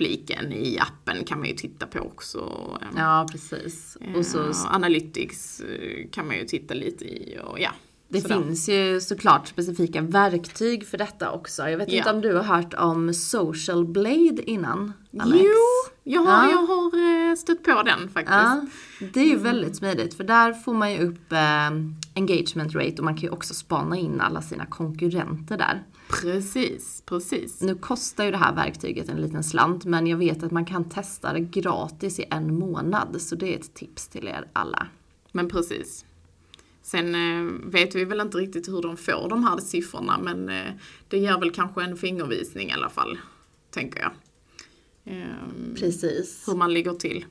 statistikfliken 0.00 0.52
i 0.52 0.78
appen 0.78 1.24
kan 1.24 1.38
man 1.38 1.48
ju 1.48 1.54
titta 1.54 1.86
på 1.86 1.98
också. 2.00 2.38
Eh, 2.82 2.88
Ja, 2.96 3.26
precis. 3.32 3.96
Och 4.16 4.26
så, 4.26 4.48
eh, 4.50 4.74
Analytics 4.74 5.60
eh, 5.60 6.08
kan 6.12 6.26
man 6.26 6.36
ju 6.36 6.44
titta 6.44 6.74
lite 6.74 7.04
i 7.04 7.38
och 7.44 7.60
ja. 7.60 7.70
det 8.08 8.20
sådär. 8.20 8.34
finns 8.42 8.68
ju 8.68 9.00
såklart 9.00 9.48
specifika 9.48 10.00
verktyg 10.02 10.86
för 10.86 10.98
detta 10.98 11.30
också. 11.30 11.68
Jag 11.68 11.78
vet 11.78 11.92
Ja. 11.92 11.98
inte 11.98 12.10
om 12.10 12.20
du 12.20 12.34
har 12.34 12.42
hört 12.42 12.74
om 12.74 13.14
Social 13.14 13.84
Blade 13.86 14.42
innan, 14.50 14.92
Alex? 15.20 15.42
Jo, 15.44 15.90
jag 16.04 16.20
har, 16.22 16.44
Ja. 16.44 16.50
jag 16.50 16.66
har 16.66 17.30
eh, 17.30 17.34
stött 17.36 17.62
på 17.64 17.82
den 17.82 18.08
faktiskt. 18.08 18.28
Ja, 18.32 18.66
det 19.14 19.20
är 19.20 19.26
ju 19.26 19.36
väldigt 19.36 19.76
smidigt 19.76 20.14
för 20.14 20.24
där 20.24 20.52
får 20.52 20.74
man 20.74 20.92
ju 20.92 20.98
upp 20.98 21.32
eh, 21.32 21.70
engagement 22.14 22.74
rate 22.74 22.94
och 22.98 23.04
man 23.04 23.14
kan 23.14 23.22
ju 23.22 23.30
också 23.30 23.54
spana 23.54 23.96
in 23.98 24.20
alla 24.20 24.42
sina 24.42 24.66
konkurrenter 24.66 25.58
där. 25.58 25.82
Precis, 26.10 27.02
precis. 27.06 27.60
Nu 27.60 27.74
kostar 27.74 28.24
ju 28.24 28.30
det 28.30 28.36
här 28.36 28.54
verktyget 28.54 29.08
en 29.08 29.20
liten 29.20 29.44
slant 29.44 29.84
men 29.84 30.06
jag 30.06 30.16
vet 30.16 30.42
att 30.42 30.50
man 30.50 30.64
kan 30.64 30.88
testa 30.88 31.32
det 31.32 31.40
gratis 31.40 32.18
i 32.18 32.24
en 32.30 32.58
månad 32.58 33.22
så 33.22 33.36
det 33.36 33.54
är 33.54 33.58
ett 33.58 33.74
tips 33.74 34.08
till 34.08 34.28
er 34.28 34.48
alla. 34.52 34.86
Men 35.32 35.48
precis. 35.48 36.04
Sen 36.82 37.14
eh, 37.14 37.52
vet 37.64 37.94
vi 37.94 38.04
väl 38.04 38.20
inte 38.20 38.38
riktigt 38.38 38.68
hur 38.68 38.82
de 38.82 38.96
får 38.96 39.28
de 39.28 39.44
här 39.44 39.58
siffrorna 39.58 40.18
men 40.18 40.48
eh, 40.48 40.72
det 41.08 41.18
ger 41.18 41.40
väl 41.40 41.50
kanske 41.50 41.82
en 41.82 41.96
fingervisning 41.96 42.68
i 42.68 42.72
alla 42.72 42.90
fall, 42.90 43.18
tänker 43.70 44.00
jag. 44.00 44.12
Ehm, 45.04 45.74
Precis. 45.78 46.48
hur 46.48 46.54
man 46.56 46.74
ligger 46.74 46.92
till. 46.92 47.24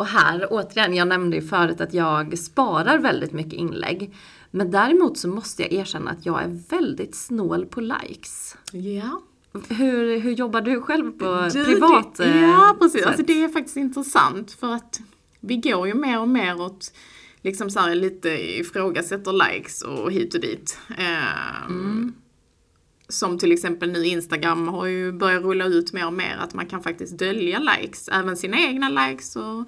Och 0.00 0.06
här 0.06 0.46
återigen, 0.50 0.94
jag 0.94 1.08
nämnde 1.08 1.36
ju 1.36 1.42
förut 1.42 1.80
att 1.80 1.94
jag 1.94 2.38
sparar 2.38 2.98
väldigt 2.98 3.32
mycket 3.32 3.52
inlägg. 3.52 4.14
Men 4.50 4.70
däremot 4.70 5.18
så 5.18 5.28
måste 5.28 5.62
jag 5.62 5.72
erkänna 5.72 6.10
att 6.10 6.26
jag 6.26 6.42
är 6.42 6.60
väldigt 6.70 7.14
snål 7.14 7.66
på 7.66 7.80
likes. 7.80 8.56
Ja. 8.72 9.22
Hur, 9.68 10.20
hur 10.20 10.30
jobbar 10.30 10.60
du 10.60 10.80
själv 10.80 11.10
på 11.10 11.48
Du, 11.52 11.64
privat 11.64 12.14
det, 12.14 12.40
Ja, 12.40 12.70
eh, 12.70 12.78
precis. 12.78 13.00
sätt? 13.00 13.06
Alltså, 13.06 13.22
det 13.22 13.44
är 13.44 13.48
faktiskt 13.48 13.76
intressant 13.76 14.52
för 14.52 14.74
att 14.74 15.00
vi 15.40 15.56
går 15.56 15.88
ju 15.88 15.94
mer 15.94 16.20
och 16.20 16.28
mer 16.28 16.60
åt 16.60 16.92
liksom 17.42 17.70
så 17.70 17.80
här 17.80 17.94
lite 17.94 18.28
ifrågasätter 18.58 19.32
likes 19.52 19.82
och 19.82 20.12
hit 20.12 20.34
och 20.34 20.40
dit. 20.40 20.78
Ehm, 20.98 22.14
Som 23.10 23.38
till 23.38 23.52
exempel 23.52 23.92
nu 23.92 24.06
Instagram 24.06 24.68
har 24.68 24.86
ju 24.86 25.12
börjat 25.12 25.42
rulla 25.42 25.64
ut 25.64 25.92
mer 25.92 26.06
och 26.06 26.12
mer 26.12 26.36
att 26.40 26.54
man 26.54 26.66
kan 26.66 26.82
faktiskt 26.82 27.18
dölja 27.18 27.58
likes, 27.58 28.08
även 28.08 28.36
sina 28.36 28.60
egna 28.60 28.88
likes 28.88 29.36
och 29.36 29.64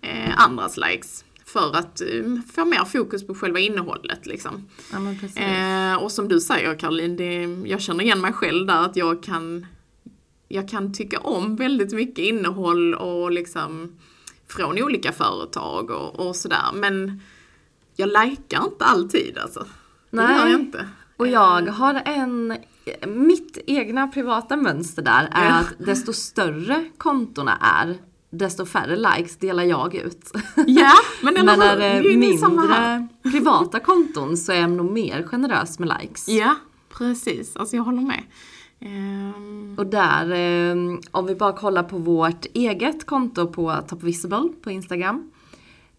eh, 0.00 0.44
andras 0.44 0.76
likes. 0.76 1.24
För 1.44 1.76
att 1.76 2.00
eh, 2.00 2.24
få 2.54 2.64
mer 2.64 2.84
fokus 2.84 3.26
på 3.26 3.34
själva 3.34 3.58
innehållet 3.58 4.26
liksom. 4.26 4.68
Ja. 4.92 5.42
Eh, 5.42 5.94
och 5.94 6.12
som 6.12 6.28
du 6.28 6.40
säger 6.40 6.78
Caroline, 6.78 7.16
det, 7.16 7.68
jag 7.68 7.80
känner 7.80 8.04
igen 8.04 8.20
mig 8.20 8.32
själv 8.32 8.66
där 8.66 8.84
att 8.84 8.96
jag 8.96 9.22
kan, 9.22 9.66
jag 10.48 10.68
kan 10.68 10.94
tycka 10.94 11.18
om 11.18 11.56
väldigt 11.56 11.92
mycket 11.92 12.18
innehåll 12.18 12.94
och 12.94 13.32
liksom 13.32 13.96
från 14.48 14.82
olika 14.82 15.12
företag 15.12 15.90
och, 15.90 16.26
och 16.26 16.36
sådär. 16.36 16.72
Men 16.74 17.20
jag 17.96 18.08
likar 18.08 18.64
inte 18.64 18.84
alltid 18.84 19.38
alltså. 19.38 19.66
Det 20.10 20.16
Nej. 20.16 20.36
gör 20.36 20.46
jag 20.46 20.60
inte. 20.60 20.88
Och 21.16 21.28
jag 21.28 21.66
har 21.68 22.02
en, 22.04 22.56
mitt 23.06 23.58
egna 23.66 24.08
privata 24.08 24.56
mönster 24.56 25.02
där 25.02 25.28
är 25.32 25.50
att 25.60 25.74
desto 25.78 26.12
större 26.12 26.84
kontona 26.98 27.56
är, 27.60 27.98
desto 28.30 28.66
färre 28.66 28.96
likes 28.96 29.36
delar 29.36 29.62
jag 29.62 29.94
ut. 29.94 30.30
Ja, 30.66 30.92
men 31.22 31.34
Men 31.44 31.60
hur? 31.60 31.62
är 31.62 31.76
Det 32.02 32.12
är 32.12 32.16
mindre 32.16 33.08
privata 33.22 33.80
konton 33.80 34.36
så 34.36 34.52
är 34.52 34.60
jag 34.60 34.70
nog 34.70 34.92
mer 34.92 35.22
generös 35.22 35.78
med 35.78 35.96
likes. 36.00 36.28
Ja, 36.28 36.54
precis. 36.90 37.56
Alltså 37.56 37.76
jag 37.76 37.82
håller 37.82 38.02
med. 38.02 38.22
Ehm, 38.80 39.74
Och 39.78 39.86
där, 39.86 40.30
eh, 40.32 40.98
om 41.10 41.26
vi 41.26 41.34
bara 41.34 41.52
kollar 41.52 41.82
på 41.82 41.98
vårt 41.98 42.46
eget 42.54 43.06
konto 43.06 43.46
på 43.46 43.76
Top 43.88 44.02
Visible 44.02 44.48
på 44.62 44.70
Instagram. 44.70 45.31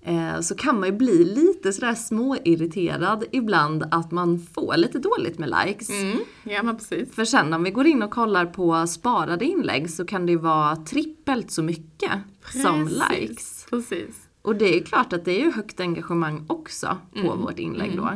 Eh, 0.05 0.39
så 0.41 0.55
kan 0.55 0.79
man 0.79 0.89
ju 0.89 0.95
bli 0.95 1.25
lite 1.25 1.73
sådär 1.73 1.95
småirriterad 1.95 3.23
ibland 3.31 3.83
att 3.91 4.11
man 4.11 4.39
får 4.53 4.77
lite 4.77 4.99
dåligt 4.99 5.39
med 5.39 5.53
likes. 5.65 5.89
mm, 5.89 6.17
ja 6.43 6.63
men 6.63 6.77
precis. 6.77 7.15
För 7.15 7.25
sen 7.25 7.53
om 7.53 7.63
vi 7.63 7.71
går 7.71 7.87
in 7.87 8.03
och 8.03 8.11
kollar 8.11 8.45
på 8.45 8.87
sparade 8.87 9.45
inlägg 9.45 9.89
så 9.89 10.05
kan 10.05 10.25
det 10.25 10.31
ju 10.31 10.37
vara 10.37 10.75
trippelt 10.75 11.51
så 11.51 11.63
mycket 11.63 12.11
som 12.63 12.85
Precis, 12.87 13.03
likes. 13.19 13.65
Precis. 13.69 14.15
Och 14.41 14.55
det 14.55 14.65
är 14.73 14.73
ju 14.77 14.83
klart 14.83 15.13
att 15.13 15.25
det 15.25 15.31
är 15.41 15.45
ju 15.45 15.51
högt 15.51 15.79
engagemang 15.79 16.45
också 16.47 16.97
på 17.13 17.19
Mm. 17.19 17.41
vårt 17.41 17.59
inlägg 17.59 17.97
då. 17.97 18.09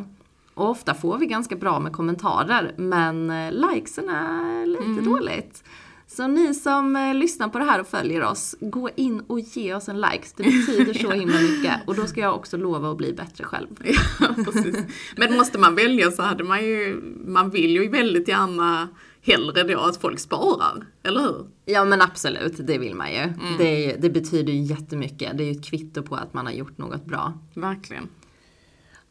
Och 0.54 0.70
ofta 0.70 0.94
får 0.94 1.18
vi 1.18 1.26
ganska 1.26 1.56
bra 1.56 1.80
med 1.80 1.94
kommentarer 1.94 2.74
men 2.78 3.30
eh, 3.30 3.52
likesen 3.52 4.10
är 4.10 4.66
lite 4.66 4.84
Mm. 4.84 5.06
dåligt. 5.06 5.64
Så 6.08 6.28
ni 6.28 6.54
som 6.54 6.96
eh, 6.96 7.14
lyssnar 7.14 7.50
på 7.50 7.60
det 7.60 7.66
här 7.66 7.80
och 7.80 7.88
följer 7.88 8.24
oss, 8.24 8.56
gå 8.60 8.90
in 8.96 9.20
och 9.20 9.40
ge 9.40 9.74
oss 9.74 9.90
en 9.90 10.02
like. 10.02 10.28
Det 10.36 10.44
betyder 10.44 10.94
så 10.94 11.12
himla 11.12 11.42
mycket. 11.42 11.74
Och 11.86 11.96
då 11.96 12.08
ska 12.08 12.22
jag 12.22 12.36
också 12.36 12.58
lova 12.58 12.92
att 12.92 12.98
bli 12.98 13.14
bättre 13.14 13.44
själv. 13.44 13.68
Ja, 14.20 14.28
precis. 14.46 14.76
Men 15.18 15.38
måste 15.38 15.58
man 15.58 15.76
välja 15.76 16.12
så 16.12 16.22
hade 16.22 16.44
man 16.44 16.66
ju, 16.66 17.02
man 17.26 17.50
vill 17.50 17.72
ju 17.72 17.90
väldigt 17.90 18.28
gärna 18.28 18.88
hellre 19.22 19.64
då 19.64 19.80
att 19.80 19.98
folk 19.98 20.20
sparar, 20.20 20.86
eller 21.04 21.22
hur? 21.22 21.46
Ja 21.66 21.86
men 21.86 22.02
absolut, 22.02 22.68
det 22.68 22.78
vill 22.78 22.96
man 22.96 23.12
ju. 23.12 23.22
Mm. 23.22 23.58
Det, 23.58 23.96
det 24.00 24.10
betyder 24.10 24.54
ju 24.54 24.62
jättemycket. 24.62 25.38
Det 25.38 25.44
är 25.44 25.46
ju 25.46 25.52
ett 25.52 25.66
kvitto 25.66 26.04
på 26.04 26.16
att 26.16 26.34
man 26.34 26.46
har 26.46 26.54
gjort 26.54 26.78
något 26.78 27.06
bra. 27.06 27.34
Verkligen. 27.54 28.10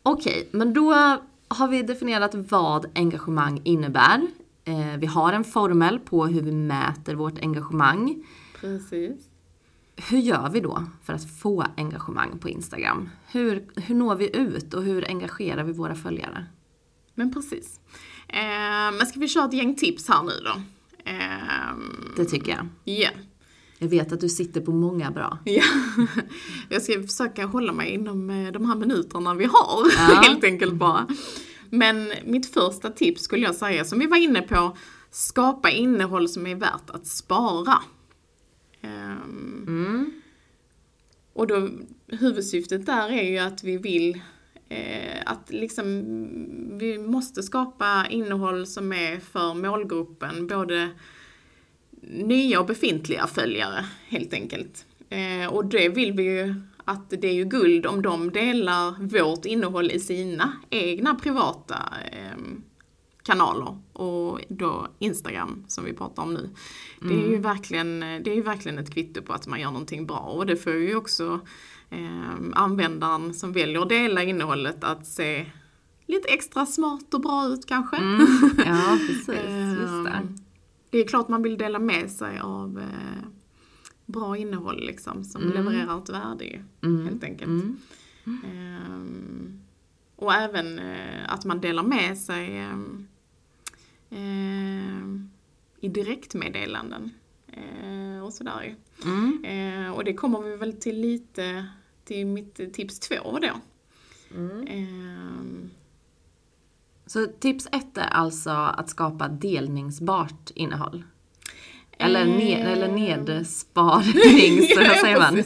Okej, 0.03 0.49
men 0.53 0.75
då 0.75 0.93
har 1.49 1.69
vi 1.69 1.83
definierat 1.83 2.35
vad 2.35 2.87
engagemang 2.95 3.61
innebär. 3.65 4.27
Eh, 4.67 4.97
vi 4.99 5.07
har 5.07 5.33
en 5.33 5.45
formel 5.45 5.99
på 5.99 6.27
hur 6.27 6.41
vi 6.43 6.53
mäter 6.53 7.15
vårt 7.15 7.39
engagemang. 7.39 8.25
Precis. 8.61 9.21
Hur 10.11 10.19
gör 10.19 10.51
vi 10.51 10.61
då 10.61 10.85
för 11.05 11.13
att 11.13 11.31
få 11.41 11.65
engagemang 11.77 12.39
på 12.39 12.49
Instagram? 12.49 13.09
Hur, 13.33 13.65
hur 13.77 13.95
når 13.95 14.15
vi 14.17 14.37
ut 14.37 14.75
och 14.75 14.83
hur 14.83 15.09
engagerar 15.09 15.65
vi 15.65 15.73
våra 15.73 15.95
följare? 15.95 16.47
Men 17.15 17.35
precis. 17.35 17.81
Eh, 18.29 18.97
men 18.99 19.07
ska 19.07 19.21
vi 19.21 19.29
köra 19.29 19.45
ett 19.45 19.53
gäng 19.53 19.75
tips 19.75 20.09
här 20.09 20.23
nu 20.23 20.33
då? 20.45 20.61
Eh, 21.11 21.77
Det 22.17 22.25
tycker 22.25 22.53
jag. 22.53 22.67
Ja. 22.97 23.11
Jag 23.79 23.89
vet 23.89 24.13
att 24.13 24.21
du 24.21 24.29
sitter 24.29 24.61
på 24.61 24.73
många 24.73 25.11
bra. 25.11 25.39
Ja. 25.45 25.63
Jag 26.69 26.83
ska 26.83 27.03
försöka 27.03 27.47
hålla 27.47 27.73
mig 27.73 27.91
inom 27.91 28.31
eh, 28.31 28.53
de 28.53 28.65
här 28.69 28.75
minuterna 28.77 29.35
vi 29.35 29.45
har, 29.45 29.87
Ja. 30.09 30.21
helt 30.23 30.45
enkelt 30.45 30.75
bara. 30.75 31.07
Men 31.79 32.13
mitt 32.25 32.55
första 32.55 32.91
tips 32.91 33.23
skulle 33.23 33.47
jag 33.47 33.55
säga, 33.55 33.85
som 33.85 33.99
vi 33.99 34.07
var 34.07 34.17
inne 34.17 34.43
på, 34.43 34.77
skapa 35.11 35.71
innehåll 35.71 36.29
som 36.29 36.47
är 36.47 36.55
värt 36.55 36.91
att 36.91 37.07
spara. 37.07 37.83
Ehm, 38.81 39.65
Mm. 39.67 40.23
Och 41.33 41.47
då, 41.47 41.69
huvudsyftet 42.07 42.87
där 42.87 43.09
är 43.09 43.23
ju 43.23 43.39
att 43.39 43.65
vi 43.65 43.77
vill 43.77 44.21
eh, 44.69 45.23
att 45.27 45.51
liksom, 45.51 46.05
vi 46.79 46.99
måste 46.99 47.43
skapa 47.43 48.07
innehåll 48.11 48.67
som 48.67 48.93
är 48.93 49.21
för 49.21 49.55
målgruppen, 49.55 50.47
både 50.47 50.89
nya 52.01 52.61
och 52.61 52.67
befintliga 52.67 53.27
följare 53.27 53.87
helt 54.09 54.35
enkelt. 54.35 54.87
Eh, 55.09 55.47
och 55.53 55.65
det 55.65 55.89
vill 55.89 56.13
vi 56.13 56.23
ju 56.23 56.55
att 56.87 57.11
det 57.11 57.29
är 57.29 57.33
ju 57.35 57.45
guld 57.45 57.87
om 57.87 58.03
de 58.03 58.31
delar 58.31 58.95
vårt 59.01 59.45
innehåll 59.45 59.91
i 59.91 60.01
sina 60.01 60.53
egna 60.71 61.15
privata 61.15 61.77
eh, 62.13 62.39
kanaler 63.23 63.79
och 63.93 64.41
då 64.49 64.89
Instagram 64.99 65.65
som 65.69 65.85
vi 65.85 65.93
pratar 65.93 66.23
om 66.23 66.35
nu. 66.35 66.51
Det 67.01 67.15
är 67.25 67.31
ju 67.31 67.39
verkligen, 67.39 68.01
det 68.01 68.31
är 68.31 68.35
ju 68.35 68.43
verkligen 68.43 68.79
ett 68.79 68.95
kvitto 68.95 69.23
på 69.23 69.33
att 69.33 69.47
man 69.47 69.61
gör 69.61 69.71
någonting 69.71 70.07
bra 70.07 70.19
och 70.19 70.47
det 70.47 70.57
får 70.57 70.73
ju 70.73 70.97
också 70.97 71.41
eh, 71.91 72.31
användaren 72.53 73.35
som 73.35 73.53
väljer 73.53 73.83
att 73.83 73.89
dela 73.89 74.23
innehållet 74.23 74.85
att 74.85 75.07
se 75.07 75.47
lite 76.07 76.29
extra 76.29 76.67
smart 76.67 77.15
och 77.15 77.21
bra 77.21 77.47
ut 77.47 77.67
kanske. 77.67 77.97
Ja, 78.67 78.99
precis. 79.07 79.29
Just 79.29 80.05
det. 80.05 80.11
Ehm, 80.17 80.37
Det 80.91 80.99
är 80.99 81.09
klart 81.09 81.29
man 81.29 81.43
vill 81.43 81.59
dela 81.59 81.79
med 81.79 82.11
sig 82.11 82.39
av 82.39 82.79
eh, 82.79 83.29
bra 84.07 84.37
innehåll 84.37 84.87
liksom 84.87 85.25
som 85.25 85.43
levererar 85.43 85.99
ett 86.03 86.09
värde 86.09 86.45
ju, 86.45 86.63
helt 87.05 87.25
enkelt. 87.25 87.51
Mm. 87.51 87.77
Ehm, 88.27 89.61
och 90.17 90.33
även 90.35 90.79
eh, 90.79 91.33
att 91.33 91.45
man 91.45 91.61
delar 91.61 91.83
med 91.83 92.19
sig 92.19 92.57
ehm, 92.59 93.09
ehm, 94.11 95.31
i 95.81 95.89
direktmeddelanden 95.89 97.11
eh, 97.53 98.25
och 98.25 98.33
sådär 98.33 98.63
ju. 98.63 98.75
Mm. 99.11 99.45
Eh, 99.45 99.91
och 99.93 100.05
det 100.05 100.15
kommer 100.15 100.41
vi 100.41 100.57
väl 100.57 100.73
till 100.73 101.01
lite 101.01 101.67
till 102.05 102.27
mitt 102.27 102.75
tips 102.75 102.99
två 102.99 103.39
då. 103.43 103.61
Mm. 104.35 104.67
Ehm, 104.67 105.71
Så 107.07 107.27
tips 107.27 107.67
ett 107.73 107.99
är 107.99 108.09
alltså 108.09 108.51
att 108.51 108.89
skapa 108.91 109.29
delningsbart 109.29 110.51
innehåll. 110.55 111.05
Eller, 111.99 112.25
ned, 112.25 112.69
eller 112.69 112.89
nedsparning, 112.89 114.63
så 114.75 114.81
vad 114.89 114.97
säger 114.97 115.19
man? 115.19 115.39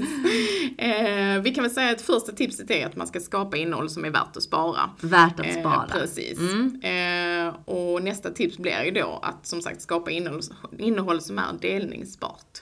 Eh, 0.79 1.43
vi 1.43 1.55
kan 1.55 1.65
väl 1.65 1.71
säga 1.71 1.91
att 1.93 2.01
första 2.03 2.33
tipset 2.33 2.71
är 2.71 2.87
att 2.87 2.97
man 2.97 3.07
ska 3.07 3.21
skapa 3.21 3.57
innehåll 3.57 3.91
som 3.91 4.05
är 4.05 4.11
värt 4.11 4.37
att 4.37 4.43
spara. 4.43 4.91
Värt 5.01 5.41
att 5.41 5.53
spara. 5.53 5.87
Eh, 5.87 5.93
precis. 5.93 6.39
Eh, 6.85 7.55
och 7.65 8.03
nästa 8.03 8.31
tips 8.31 8.59
blir 8.59 8.83
ju 8.85 8.91
då 8.91 9.21
att 9.23 9.47
som 9.47 9.63
sagt 9.63 9.83
skapa 9.83 10.11
innehåll, 10.11 10.41
innehåll 10.79 11.21
som 11.21 11.39
är 11.39 11.53
delningsbart. 11.61 12.59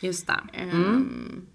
Just 0.00 0.26
det. 0.26 0.40
Ehm, 0.52 1.46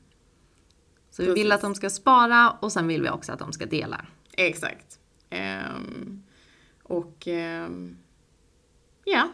Så 1.12 1.24
vi 1.24 1.34
vill 1.34 1.52
att 1.52 1.62
de 1.62 1.76
ska 1.76 1.90
spara 1.90 2.50
och 2.60 2.72
sen 2.72 2.88
vill 2.88 3.02
vi 3.02 3.10
också 3.10 3.32
att 3.32 3.40
de 3.40 3.54
ska 3.54 3.66
dela. 3.66 4.06
Exakt. 4.38 5.00
Ehm, 5.30 6.24
och 6.84 7.28
ehm, 7.28 7.98
ja. 9.06 9.28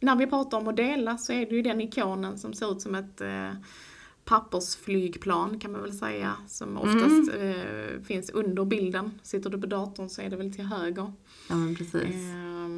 När 0.00 0.16
vi 0.16 0.26
pratar 0.26 0.58
om 0.58 0.68
att 0.68 0.76
dela 0.76 1.18
så 1.18 1.32
är 1.32 1.46
det 1.46 1.54
ju 1.54 1.62
den 1.62 1.80
ikonen 1.80 2.38
som 2.38 2.54
ser 2.54 2.72
ut 2.72 2.82
som 2.82 2.94
ett 2.94 3.20
eh, 3.20 3.50
pappersflygplan 4.24 5.58
kan 5.58 5.72
man 5.72 5.82
väl 5.82 5.92
säga. 5.92 6.36
Som 6.48 6.78
oftast 6.78 7.34
eh, 7.34 8.02
finns 8.04 8.30
under 8.30 8.64
bilden. 8.64 9.20
Sitter 9.22 9.50
du 9.50 9.60
på 9.60 9.66
datorn 9.66 10.08
så 10.08 10.22
är 10.22 10.30
det 10.30 10.36
väl 10.36 10.54
till 10.54 10.64
höger. 10.64 11.12
Ja 11.48 11.54
precis. 11.78 11.94
Och 11.94 12.70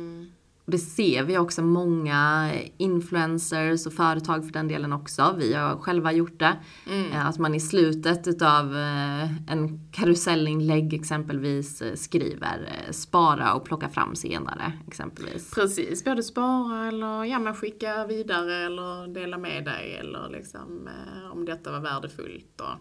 det 0.65 0.79
ser 0.79 1.23
vi 1.23 1.39
också 1.39 1.63
många 1.63 2.51
influencers 2.77 3.87
och 3.87 3.93
företag 3.93 4.45
för 4.45 4.53
den 4.53 4.69
delen 4.69 4.93
också. 4.93 5.35
Vi 5.39 5.55
har 5.55 5.77
själva 5.77 6.13
gjort 6.13 6.39
det. 6.39 6.57
Eh, 6.87 7.27
Att 7.27 7.39
man 7.39 7.55
i 7.55 7.61
slutet 7.61 8.29
utav 8.29 8.77
eh, 8.77 9.51
en 9.53 9.91
karusellinlägg 9.93 10.95
exempelvis 10.95 11.83
eh, 11.83 11.95
skriver 11.95 12.69
spara 12.91 13.55
och 13.55 13.65
plocka 13.65 13.89
fram 13.89 14.15
senare 14.17 14.73
exempelvis. 14.89 15.51
Precis, 15.55 16.05
både 16.05 16.23
spara 16.23 16.89
eller 16.89 17.25
ja, 17.25 17.39
men 17.39 17.55
skicka 17.55 18.07
vidare 18.07 18.67
eller 18.67 19.15
dela 19.15 19.39
med 19.39 19.65
dig 19.65 19.97
eller 20.01 20.29
liksom 20.31 20.89
om 21.33 21.45
detta 21.45 21.73
var 21.73 21.81
värdefullt 21.81 22.61
och 22.61 22.77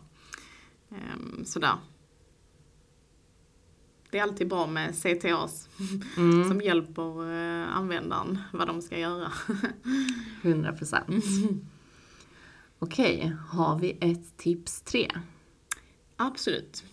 ehm, 0.98 1.46
sådär. 1.46 1.76
Det 4.12 4.20
är 4.20 4.24
alltid 4.24 4.48
bra 4.48 4.68
med 4.68 4.96
CTAs 4.96 5.70
som 6.48 6.62
hjälper 6.64 7.32
eh, 7.34 7.78
användaren 7.78 8.38
vad 8.54 8.68
de 8.68 8.82
ska 8.82 9.00
göra. 9.00 9.32
100 10.42 10.74
procent. 10.74 11.26
Okej, 12.80 13.36
har 13.50 13.80
vi 13.80 13.98
ett 14.02 14.38
tips 14.38 14.82
tre? 14.82 15.12
Absolut. 16.16 16.84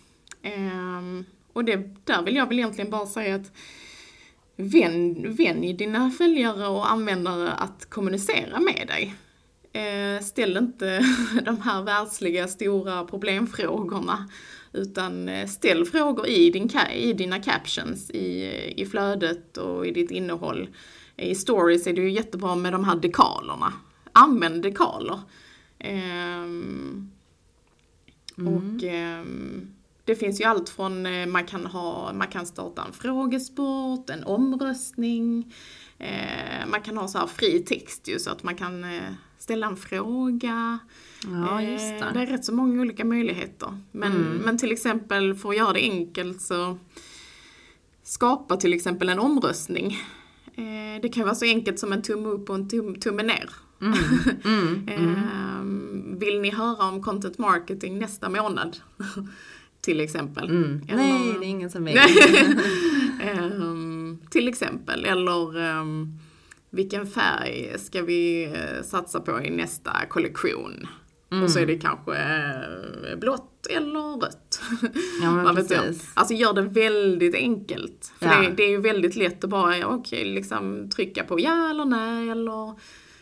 Ehm, 0.41 1.25
och 1.53 1.65
det, 1.65 2.05
där 2.05 2.23
vill 2.23 2.35
jag 2.35 2.47
väl 2.47 2.59
egentligen 2.59 2.91
bara 2.91 3.05
säga 3.05 3.35
att 3.35 3.51
vän, 4.55 5.33
vänj 5.35 5.73
dina 5.73 6.11
följare 6.11 6.67
och 6.67 6.91
användare 6.91 7.51
att 7.51 7.89
kommunicera 7.89 8.59
med 8.59 8.87
dig. 8.87 9.15
Eh, 9.73 10.21
ställ 10.23 10.57
inte 10.57 11.05
de 11.45 11.61
här 11.61 11.83
världsliga 11.83 12.47
stora 12.47 13.03
problemfrågorna 13.03 14.29
utan 14.73 15.29
eh, 15.29 15.47
ställ 15.47 15.85
frågor 15.85 16.27
i, 16.27 16.49
din, 16.49 16.69
i 16.95 17.13
dina 17.13 17.39
captions, 17.39 18.09
i, 18.09 18.49
i 18.77 18.85
flödet 18.85 19.57
och 19.57 19.87
i 19.87 19.91
ditt 19.91 20.11
innehåll. 20.11 20.69
I 21.17 21.35
stories 21.35 21.87
är 21.87 21.93
det 21.93 22.01
ju 22.01 22.11
jättebra 22.11 22.55
med 22.55 22.73
de 22.73 22.85
här 22.85 22.95
dekalerna. 22.95 23.73
Använd 24.13 24.63
dekaler. 24.63 25.19
Ehm, 25.79 27.11
och 28.35 28.83
ehm, 28.83 29.73
det 30.05 30.15
finns 30.15 30.41
ju 30.41 30.45
allt 30.45 30.69
från, 30.69 31.05
eh, 31.05 31.25
man 31.25 31.45
kan 31.45 31.65
ha, 31.65 32.13
man 32.13 32.27
kan 32.27 32.45
starta 32.45 32.83
en 32.87 32.93
frågesport, 32.93 34.09
en 34.09 34.23
omröstning, 34.23 35.53
eh, 35.97 36.67
man 36.67 36.81
kan 36.81 36.97
ha 36.97 37.07
så 37.07 37.17
här 37.17 37.27
fri 37.27 37.59
text 37.59 38.07
ju 38.07 38.19
så 38.19 38.31
att 38.31 38.43
man 38.43 38.55
kan 38.55 38.83
eh, 38.83 39.11
ställa 39.49 39.67
en 39.67 39.75
fråga. 39.77 40.79
Ja, 41.23 41.61
just 41.61 41.83
Eh, 41.83 41.99
det. 42.07 42.11
det 42.13 42.19
är 42.21 42.25
rätt 42.25 42.45
så 42.45 42.53
många 42.53 42.81
olika 42.81 43.05
möjligheter. 43.05 43.77
Men, 43.91 44.11
men 44.45 44.57
till 44.57 44.71
exempel 44.71 45.35
för 45.35 45.49
att 45.49 45.57
göra 45.57 45.73
det 45.73 45.79
enkelt 45.79 46.41
så 46.41 46.77
skapa 48.03 48.57
till 48.57 48.73
exempel 48.73 49.09
en 49.09 49.19
omröstning. 49.19 49.97
Eh, 50.55 51.01
det 51.01 51.09
kan 51.09 51.23
vara 51.23 51.35
så 51.35 51.45
enkelt 51.45 51.79
som 51.79 51.93
en 51.93 52.01
tumme 52.01 52.29
upp 52.29 52.49
och 52.49 52.55
en 52.55 52.69
tum, 52.69 52.95
tumme 52.95 53.23
ner. 53.23 53.49
Ehm, 54.87 56.15
vill 56.19 56.41
ni 56.41 56.49
höra 56.51 56.83
om 56.89 57.03
content 57.03 57.37
marketing 57.37 57.99
nästa 57.99 58.29
månad? 58.29 58.77
till 59.81 59.99
exempel. 59.99 60.43
Eller- 60.49 60.95
Nej, 60.95 61.35
det 61.39 61.45
är 61.45 61.49
ingen 61.49 61.69
som 61.69 61.83
vill. 61.85 61.97
Ehm, 63.21 64.17
till 64.29 64.47
exempel, 64.47 65.05
eller 65.05 65.59
ehm, 65.59 66.17
vilken 66.69 67.07
färg 67.07 67.73
ska 67.79 68.01
vi 68.01 68.43
eh, 68.45 68.83
satsa 68.83 69.19
på 69.19 69.41
i 69.41 69.49
nästa 69.49 69.91
kollektion? 70.09 70.87
Och 71.43 71.51
så 71.51 71.59
är 71.59 71.65
det 71.65 71.77
kanske 71.77 72.15
eh, 72.17 73.19
blått 73.19 73.67
eller 73.69 74.19
rött. 74.21 74.61
Ja, 75.21 75.31
men 75.31 75.55
vet 75.55 75.69
jag. 75.71 75.83
Alltså 76.13 76.33
gör 76.33 76.53
det 76.53 76.61
väldigt 76.61 77.35
enkelt. 77.35 78.11
För 78.19 78.25
Ja. 78.25 78.41
det, 78.41 78.49
det 78.57 78.63
är 78.63 78.69
ju 78.69 78.81
väldigt 78.81 79.15
lätt 79.15 79.43
att 79.43 79.49
bara, 79.49 79.87
okej, 79.87 80.25
liksom 80.25 80.89
trycka 80.89 81.23
på 81.23 81.39
ja 81.39 81.69
eller 81.69 81.85
nej 81.85 82.29
eller 82.29 82.69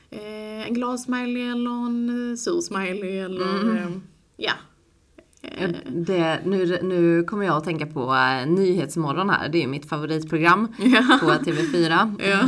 eh, 0.10 0.68
en 0.68 0.74
glad 0.74 1.00
smiley 1.00 1.44
eller 1.52 1.86
en 1.86 2.30
eh, 2.32 2.36
sur 2.36 2.62
smiley 2.62 3.18
eller 3.18 3.62
Mm. 3.62 3.78
eh, 3.78 3.90
ja. 4.38 4.52
Det, 5.90 6.40
nu, 6.46 6.80
nu 6.84 7.24
kommer 7.24 7.46
jag 7.46 7.58
att 7.58 7.64
tänka 7.64 7.86
på 7.88 8.16
Nyhetsmorgon 8.48 9.30
här, 9.30 9.50
det 9.50 9.58
är 9.58 9.62
ju 9.62 9.68
mitt 9.68 9.90
favoritprogram 9.90 10.68
på 11.22 11.30
TV4. 11.32 12.16
Ja. 12.30 12.40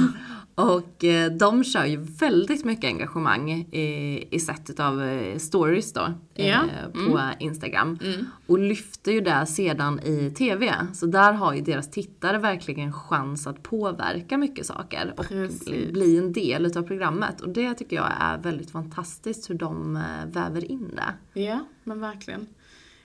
Och 0.59 1.03
eh, 1.03 1.31
de 1.31 1.63
kör 1.63 1.85
ju 1.85 1.97
väldigt 1.97 2.65
mycket 2.65 2.85
engagemang 2.85 3.51
i, 3.51 4.27
i 4.31 4.39
sättet 4.39 4.79
av 4.79 5.03
eh, 5.03 5.37
stories 5.37 5.93
då. 5.93 6.13
Ja. 6.33 6.63
På 6.93 7.21
Instagram. 7.39 7.99
Och 8.47 8.59
lyfter 8.59 9.11
ju 9.11 9.21
det 9.21 9.45
sedan 9.45 9.99
i 9.99 10.31
TV. 10.37 10.75
Så 10.93 11.05
där 11.05 11.33
har 11.33 11.53
ju 11.53 11.61
deras 11.61 11.91
tittare 11.91 12.37
verkligen 12.37 12.93
chans 12.93 13.47
att 13.47 13.63
påverka 13.63 14.37
mycket 14.37 14.65
saker. 14.65 15.13
Och 15.17 15.27
Precis. 15.27 15.91
bli 15.91 16.17
en 16.17 16.33
del 16.33 16.65
utav 16.65 16.83
programmet. 16.83 17.41
Och 17.41 17.49
det 17.49 17.73
tycker 17.73 17.95
jag 17.95 18.11
är 18.19 18.37
väldigt 18.37 18.71
fantastiskt 18.71 19.49
hur 19.49 19.55
de 19.55 19.95
eh, 19.95 20.01
väver 20.25 20.71
in 20.71 20.91
det. 20.95 21.41
Ja, 21.41 21.59
men 21.83 21.99
verkligen. 21.99 22.47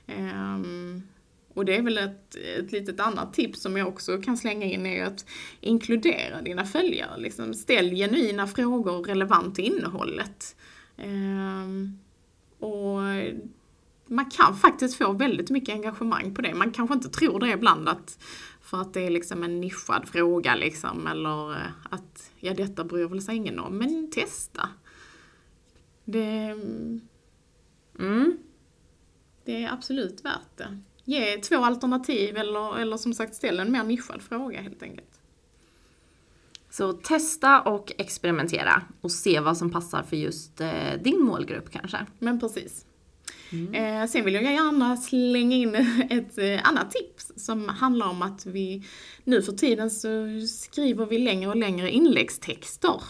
Ehm, 0.06 1.02
och 1.54 1.64
det 1.64 1.76
är 1.76 1.82
väl 1.82 1.98
ett, 1.98 2.36
ett 2.58 2.72
litet 2.72 3.00
annat 3.00 3.34
tips 3.34 3.60
som 3.60 3.76
jag 3.76 3.88
också 3.88 4.22
kan 4.22 4.36
slänga 4.36 4.66
in 4.66 4.86
är 4.86 5.04
att 5.04 5.26
inkludera 5.60 6.42
dina 6.42 6.64
följare. 6.64 7.20
Liksom 7.20 7.54
ställ 7.54 7.90
genuina 7.90 8.46
frågor 8.46 9.04
relevant 9.04 9.54
till 9.54 9.64
innehållet. 9.64 10.56
Ehm, 10.96 11.98
och 12.58 13.00
man 14.06 14.30
kan 14.30 14.56
faktiskt 14.56 14.98
få 14.98 15.12
väldigt 15.12 15.50
mycket 15.50 15.74
engagemang 15.74 16.34
på 16.34 16.42
det. 16.42 16.54
Man 16.54 16.70
kanske 16.70 16.94
inte 16.94 17.08
tror 17.08 17.40
det 17.40 17.50
ibland 17.50 17.88
att 17.88 18.18
för 18.60 18.80
att 18.80 18.94
det 18.94 19.00
är 19.00 19.10
liksom 19.10 19.42
en 19.42 19.60
nischad 19.60 20.08
fråga 20.08 20.54
liksom 20.54 21.06
eller 21.06 21.52
eh, 21.52 21.70
att 21.90 22.30
ja 22.40 22.54
detta 22.54 22.84
bryr 22.84 23.06
väl 23.06 23.22
sig 23.22 23.36
ingen 23.36 23.58
om. 23.58 23.78
Men 23.78 24.10
testa. 24.10 24.68
Det, 26.04 26.56
Mm. 27.98 28.38
det 29.44 29.64
är 29.64 29.72
absolut 29.72 30.24
värt 30.24 30.56
det. 30.56 30.80
Ge 31.04 31.36
två 31.36 31.56
alternativ 31.56 32.36
eller, 32.36 32.78
eller 32.78 32.96
som 32.96 33.14
sagt 33.14 33.34
ställ 33.34 33.60
en 33.60 33.72
mer 33.72 33.84
nischad 33.84 34.22
fråga 34.22 34.60
helt 34.60 34.82
enkelt. 34.82 35.20
Så 36.70 36.92
testa 36.92 37.60
och 37.60 37.92
experimentera 37.98 38.82
och 39.00 39.12
se 39.12 39.40
vad 39.40 39.56
som 39.56 39.70
passar 39.70 40.02
för 40.02 40.16
just 40.16 40.60
eh, 40.60 40.94
din 41.02 41.20
målgrupp 41.20 41.70
kanske. 41.70 42.06
Men 42.18 42.40
precis. 42.40 42.86
Eh, 43.72 44.06
sen 44.06 44.24
vill 44.24 44.34
jag 44.34 44.42
gärna 44.42 44.96
slänga 44.96 45.56
in 45.56 45.74
ett 46.10 46.38
eh, 46.38 46.68
annat 46.68 46.90
tips 46.90 47.32
som 47.36 47.68
handlar 47.68 48.08
om 48.08 48.22
att 48.22 48.46
vi 48.46 48.84
nu 49.24 49.42
för 49.42 49.52
tiden 49.52 49.90
så 49.90 50.08
skriver 50.48 51.06
vi 51.06 51.18
längre 51.18 51.50
och 51.50 51.56
längre 51.56 51.90
inläggstexter 51.90 53.02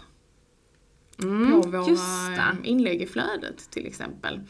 Mm, 1.22 1.62
på 1.62 1.68
våra 1.68 2.56
inlägg 2.64 3.02
i 3.02 3.06
flödet 3.06 3.70
till 3.70 3.86
exempel. 3.86 4.40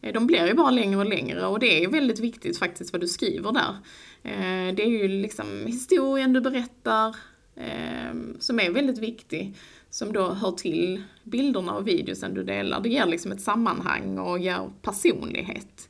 Eh, 0.00 0.12
De 0.12 0.26
blir 0.26 0.46
ju 0.46 0.54
bara 0.54 0.70
längre 0.70 0.98
och 0.98 1.06
längre 1.06 1.46
och 1.46 1.58
det 1.58 1.84
är 1.84 1.88
väldigt 1.88 2.20
viktigt 2.20 2.58
faktiskt 2.58 2.92
vad 2.92 3.00
du 3.00 3.08
skriver 3.08 3.52
där. 3.52 3.76
Eh, 4.22 4.74
Det 4.74 4.82
är 4.82 4.88
ju 4.88 5.08
liksom 5.08 5.66
historien 5.66 6.32
du 6.32 6.40
berättar 6.40 7.16
eh, 7.56 8.14
som 8.38 8.60
är 8.60 8.70
väldigt 8.70 8.98
viktig, 8.98 9.54
som 9.90 10.12
då 10.12 10.32
hör 10.32 10.52
till 10.52 11.02
bilderna 11.24 11.72
och 11.72 11.88
videosen 11.88 12.34
du 12.34 12.42
delar. 12.44 12.80
Det 12.80 12.88
ger 12.88 13.06
liksom 13.06 13.32
ett 13.32 13.40
sammanhang 13.40 14.18
och 14.18 14.38
ger 14.38 14.70
personlighet. 14.82 15.88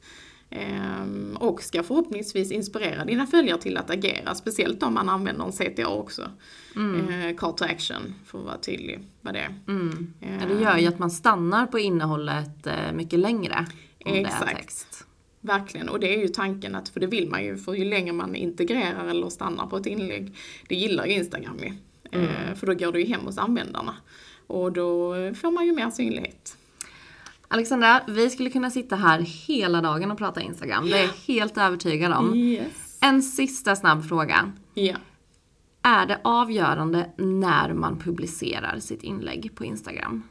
Ehm, 0.50 1.36
och 1.40 1.62
ska 1.62 1.82
förhoppningsvis 1.82 2.52
inspirera 2.52 3.04
dina 3.04 3.26
följare 3.26 3.60
till 3.60 3.76
att 3.76 3.90
agera, 3.90 4.34
speciellt 4.34 4.82
om 4.82 4.94
man 4.94 5.08
använder 5.08 5.44
en 5.44 5.52
CTA 5.52 5.88
också. 5.88 6.30
Eh, 7.10 7.36
call 7.36 7.52
to 7.52 7.64
action, 7.64 8.14
för 8.26 8.38
att 8.38 8.44
vara 8.44 8.58
tydlig 8.58 9.00
vad 9.20 9.34
det 9.34 9.40
är. 9.40 9.54
Mm. 9.68 10.12
Det 10.20 10.60
gör 10.62 10.76
ju 10.78 10.86
att 10.86 10.98
man 10.98 11.10
stannar 11.10 11.66
på 11.66 11.78
innehållet 11.78 12.66
eh, 12.66 12.92
mycket 12.94 13.18
längre. 13.18 13.66
Om 14.06 14.12
det 14.12 14.18
är 14.18 14.26
Exakt. 14.26 14.56
text. 14.56 15.06
Verkligen, 15.40 15.88
och 15.88 16.00
det 16.00 16.14
är 16.14 16.18
ju 16.18 16.28
tanken 16.28 16.74
att, 16.74 16.88
för 16.88 17.00
det 17.00 17.06
vill 17.06 17.30
man 17.30 17.44
ju, 17.44 17.56
för 17.56 17.74
ju 17.74 17.84
längre 17.84 18.12
man 18.12 18.34
integrerar 18.34 19.08
eller 19.08 19.28
stannar 19.28 19.66
på 19.66 19.76
ett 19.76 19.86
inlägg, 19.86 20.34
det 20.68 20.74
gillar 20.74 21.06
ju 21.06 21.12
Instagram 21.12 21.58
ju. 21.58 21.72
Eh, 22.20 22.54
för 22.54 22.66
då 22.66 22.74
går 22.74 22.92
det 22.92 23.00
ju 23.00 23.06
hem 23.06 23.20
hos 23.20 23.38
användarna. 23.38 23.94
Och 24.46 24.72
då 24.72 25.14
får 25.34 25.50
man 25.50 25.66
ju 25.66 25.72
mer 25.72 25.90
synlighet. 25.90 26.56
Alexandra, 27.48 28.00
vi 28.08 28.30
skulle 28.30 28.50
kunna 28.50 28.70
sitta 28.70 28.96
här 28.96 29.20
hela 29.20 29.80
dagen 29.80 30.10
och 30.10 30.18
prata 30.18 30.40
Instagram. 30.40 30.90
Det 30.90 30.98
är 30.98 31.02
jag 31.02 31.34
helt 31.34 31.58
övertygad 31.58 32.12
om. 32.12 32.34
Yes. 32.34 32.98
En 33.00 33.22
sista 33.22 33.76
snabb 33.76 34.08
fråga. 34.08 34.52
Ja. 34.74 34.96
Är 35.82 36.06
det 36.06 36.20
avgörande 36.24 37.10
när 37.16 37.72
man 37.74 37.98
publicerar 37.98 38.78
sitt 38.78 39.02
inlägg 39.02 39.50
på 39.54 39.64
Instagram? 39.64 40.22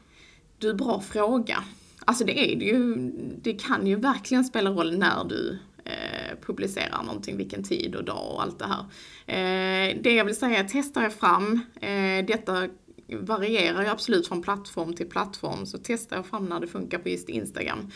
Du, 0.58 0.74
bra 0.74 1.00
fråga. 1.00 1.64
Alltså 2.08 2.24
det 2.24 2.52
är 2.52 2.56
det 2.56 2.64
ju, 2.64 2.94
det 3.42 3.52
kan 3.52 3.86
ju 3.86 3.96
verkligen 3.96 4.44
spela 4.44 4.70
roll 4.70 4.98
när 4.98 5.24
du 5.24 5.58
eh, 5.84 6.36
publicerar 6.46 7.02
någonting, 7.02 7.36
vilken 7.36 7.62
tid 7.62 7.94
och 7.94 8.04
dag 8.04 8.32
och 8.34 8.42
allt 8.42 8.58
det 8.58 8.66
här. 8.66 8.84
Eh, 9.26 9.96
det 10.02 10.14
jag 10.14 10.24
vill 10.24 10.36
säga, 10.36 10.64
testa 10.64 11.04
er 11.04 11.10
fram. 11.10 11.60
Eh, 11.80 12.26
detta 12.26 12.68
varierar 13.08 13.82
ju 13.82 13.88
absolut 13.88 14.28
från 14.28 14.42
plattform 14.42 14.92
till 14.92 15.08
plattform, 15.08 15.66
så 15.66 15.78
testa 15.78 16.18
er 16.18 16.22
fram 16.22 16.46
när 16.46 16.60
det 16.60 16.66
funkar 16.66 16.98
på 16.98 17.08
just 17.08 17.28
Instagram. 17.28 17.90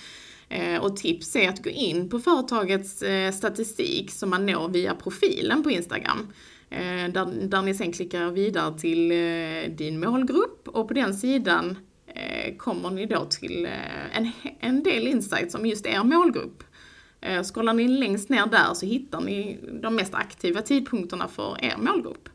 Eh, 0.48 0.82
och 0.82 0.96
tips 0.96 1.36
är 1.36 1.48
att 1.48 1.64
gå 1.64 1.70
in 1.70 2.08
på 2.08 2.18
företagets 2.18 3.02
eh, 3.02 3.32
statistik 3.32 4.10
som 4.10 4.30
man 4.30 4.46
når 4.46 4.68
via 4.68 4.94
profilen 4.94 5.62
på 5.62 5.70
Instagram. 5.70 6.32
Eh, 6.70 7.12
där, 7.12 7.48
där 7.48 7.62
ni 7.62 7.74
sen 7.74 7.92
klickar 7.92 8.30
vidare 8.30 8.78
till 8.78 9.08
din 9.76 10.00
målgrupp 10.00 10.68
och 10.68 10.88
på 10.88 10.94
den 10.94 11.14
sidan 11.14 11.76
kommer 12.58 12.90
ni 12.90 13.06
då 13.06 13.24
till 13.24 13.66
eh, 13.66 14.16
en, 14.16 14.32
en 14.60 14.82
del 14.82 15.06
insights 15.06 15.54
om 15.54 15.66
just 15.66 15.86
er 15.86 16.04
målgrupp. 16.04 16.64
Eh, 17.20 17.42
scrollar 17.42 17.72
ni 17.72 17.88
längst 17.88 18.28
ner 18.28 18.46
där 18.46 18.74
så 18.74 18.86
hittar 18.86 19.20
ni 19.20 19.58
de 19.82 19.94
mest 19.94 20.14
aktiva 20.14 20.62
tidpunkterna 20.62 21.28
för 21.28 21.64
er 21.64 21.76
målgrupp. 21.76 22.28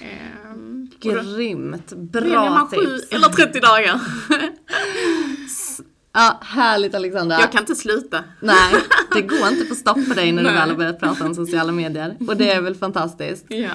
Ehm, 0.00 0.90
Grymt! 1.00 1.92
Bra 1.92 2.50
man 2.50 2.68
7 2.68 2.76
tips! 2.76 3.12
eller 3.12 3.28
30 3.28 3.60
dagar. 3.60 4.00
Ja, 6.14 6.40
härligt 6.42 6.94
Alexandra! 6.94 7.40
Jag 7.40 7.52
kan 7.52 7.60
inte 7.60 7.74
sluta. 7.74 8.24
Nej, 8.40 8.74
det 9.14 9.22
går 9.22 9.48
inte 9.48 9.62
att 9.62 9.68
få 9.68 9.74
stopp 9.74 10.08
på 10.08 10.14
dig 10.14 10.32
när 10.32 10.42
du 10.42 10.48
väl 10.48 10.68
har 10.70 10.76
börjat 10.76 11.00
prata 11.00 11.26
om 11.26 11.34
sociala 11.34 11.72
medier. 11.72 12.16
Och 12.28 12.36
det 12.36 12.52
är 12.52 12.60
väl 12.60 12.74
fantastiskt. 12.74 13.46
Ja. 13.48 13.70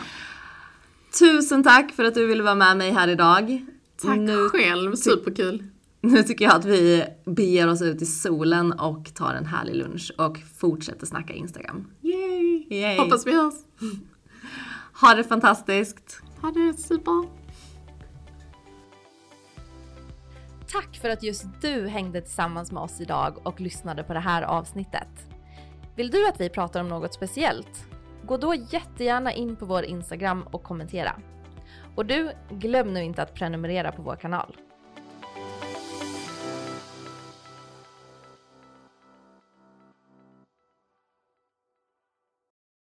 Tusen 1.20 1.64
tack 1.64 1.92
för 1.92 2.04
att 2.04 2.14
du 2.14 2.26
ville 2.26 2.44
vara 2.44 2.56
med 2.56 2.78
mig 2.78 2.92
här 2.92 3.08
idag. 3.08 3.66
Tack 4.02 4.20
Nu, 4.20 4.50
själv, 4.50 4.96
superkul. 4.96 5.64
nu 6.02 6.24
tycker 6.24 6.46
jag 6.46 6.56
att 6.56 6.66
vi 6.66 7.06
beger 7.26 7.68
oss 7.68 7.82
ut 7.82 8.02
i 8.02 8.06
solen 8.06 8.72
och 8.74 9.14
tar 9.16 9.34
en 9.34 9.46
härlig 9.46 9.76
lunch 9.76 10.12
och 10.18 10.38
fortsätter 10.58 11.06
snacka 11.06 11.34
Instagram. 11.34 11.88
Yay. 12.02 12.68
Yay. 12.70 12.98
Hoppas 12.98 13.28
vi 13.28 13.32
hörs. 13.36 13.54
Ha 15.02 15.14
det 15.16 15.24
fantastiskt! 15.24 16.22
Ha 16.42 16.52
det 16.52 16.74
super. 16.80 17.28
Tack 20.68 20.98
för 21.02 21.10
att 21.10 21.24
just 21.24 21.46
du 21.62 21.88
hängde 21.88 22.22
tillsammans 22.22 22.72
med 22.72 22.84
oss 22.84 23.02
idag 23.02 23.34
och 23.44 23.62
lyssnade 23.62 24.04
på 24.04 24.14
det 24.14 24.20
här 24.20 24.42
avsnittet. 24.42 25.08
Vill 25.96 26.10
du 26.12 26.28
att 26.28 26.42
vi 26.42 26.50
pratar 26.50 26.82
om 26.82 26.88
något 26.88 27.14
speciellt? 27.14 27.88
Gå 28.26 28.38
då 28.38 28.56
jättegärna 28.56 29.34
in 29.34 29.56
på 29.56 29.66
vår 29.66 29.84
Instagram 29.84 30.44
och 30.52 30.64
kommentera. 30.64 31.16
Och 31.98 32.06
du, 32.06 32.32
glöm 32.50 32.94
nu 32.94 33.04
inte 33.04 33.22
att 33.22 33.34
prenumerera 33.34 33.92
på 33.92 34.02
vår 34.02 34.16
kanal. 34.16 34.56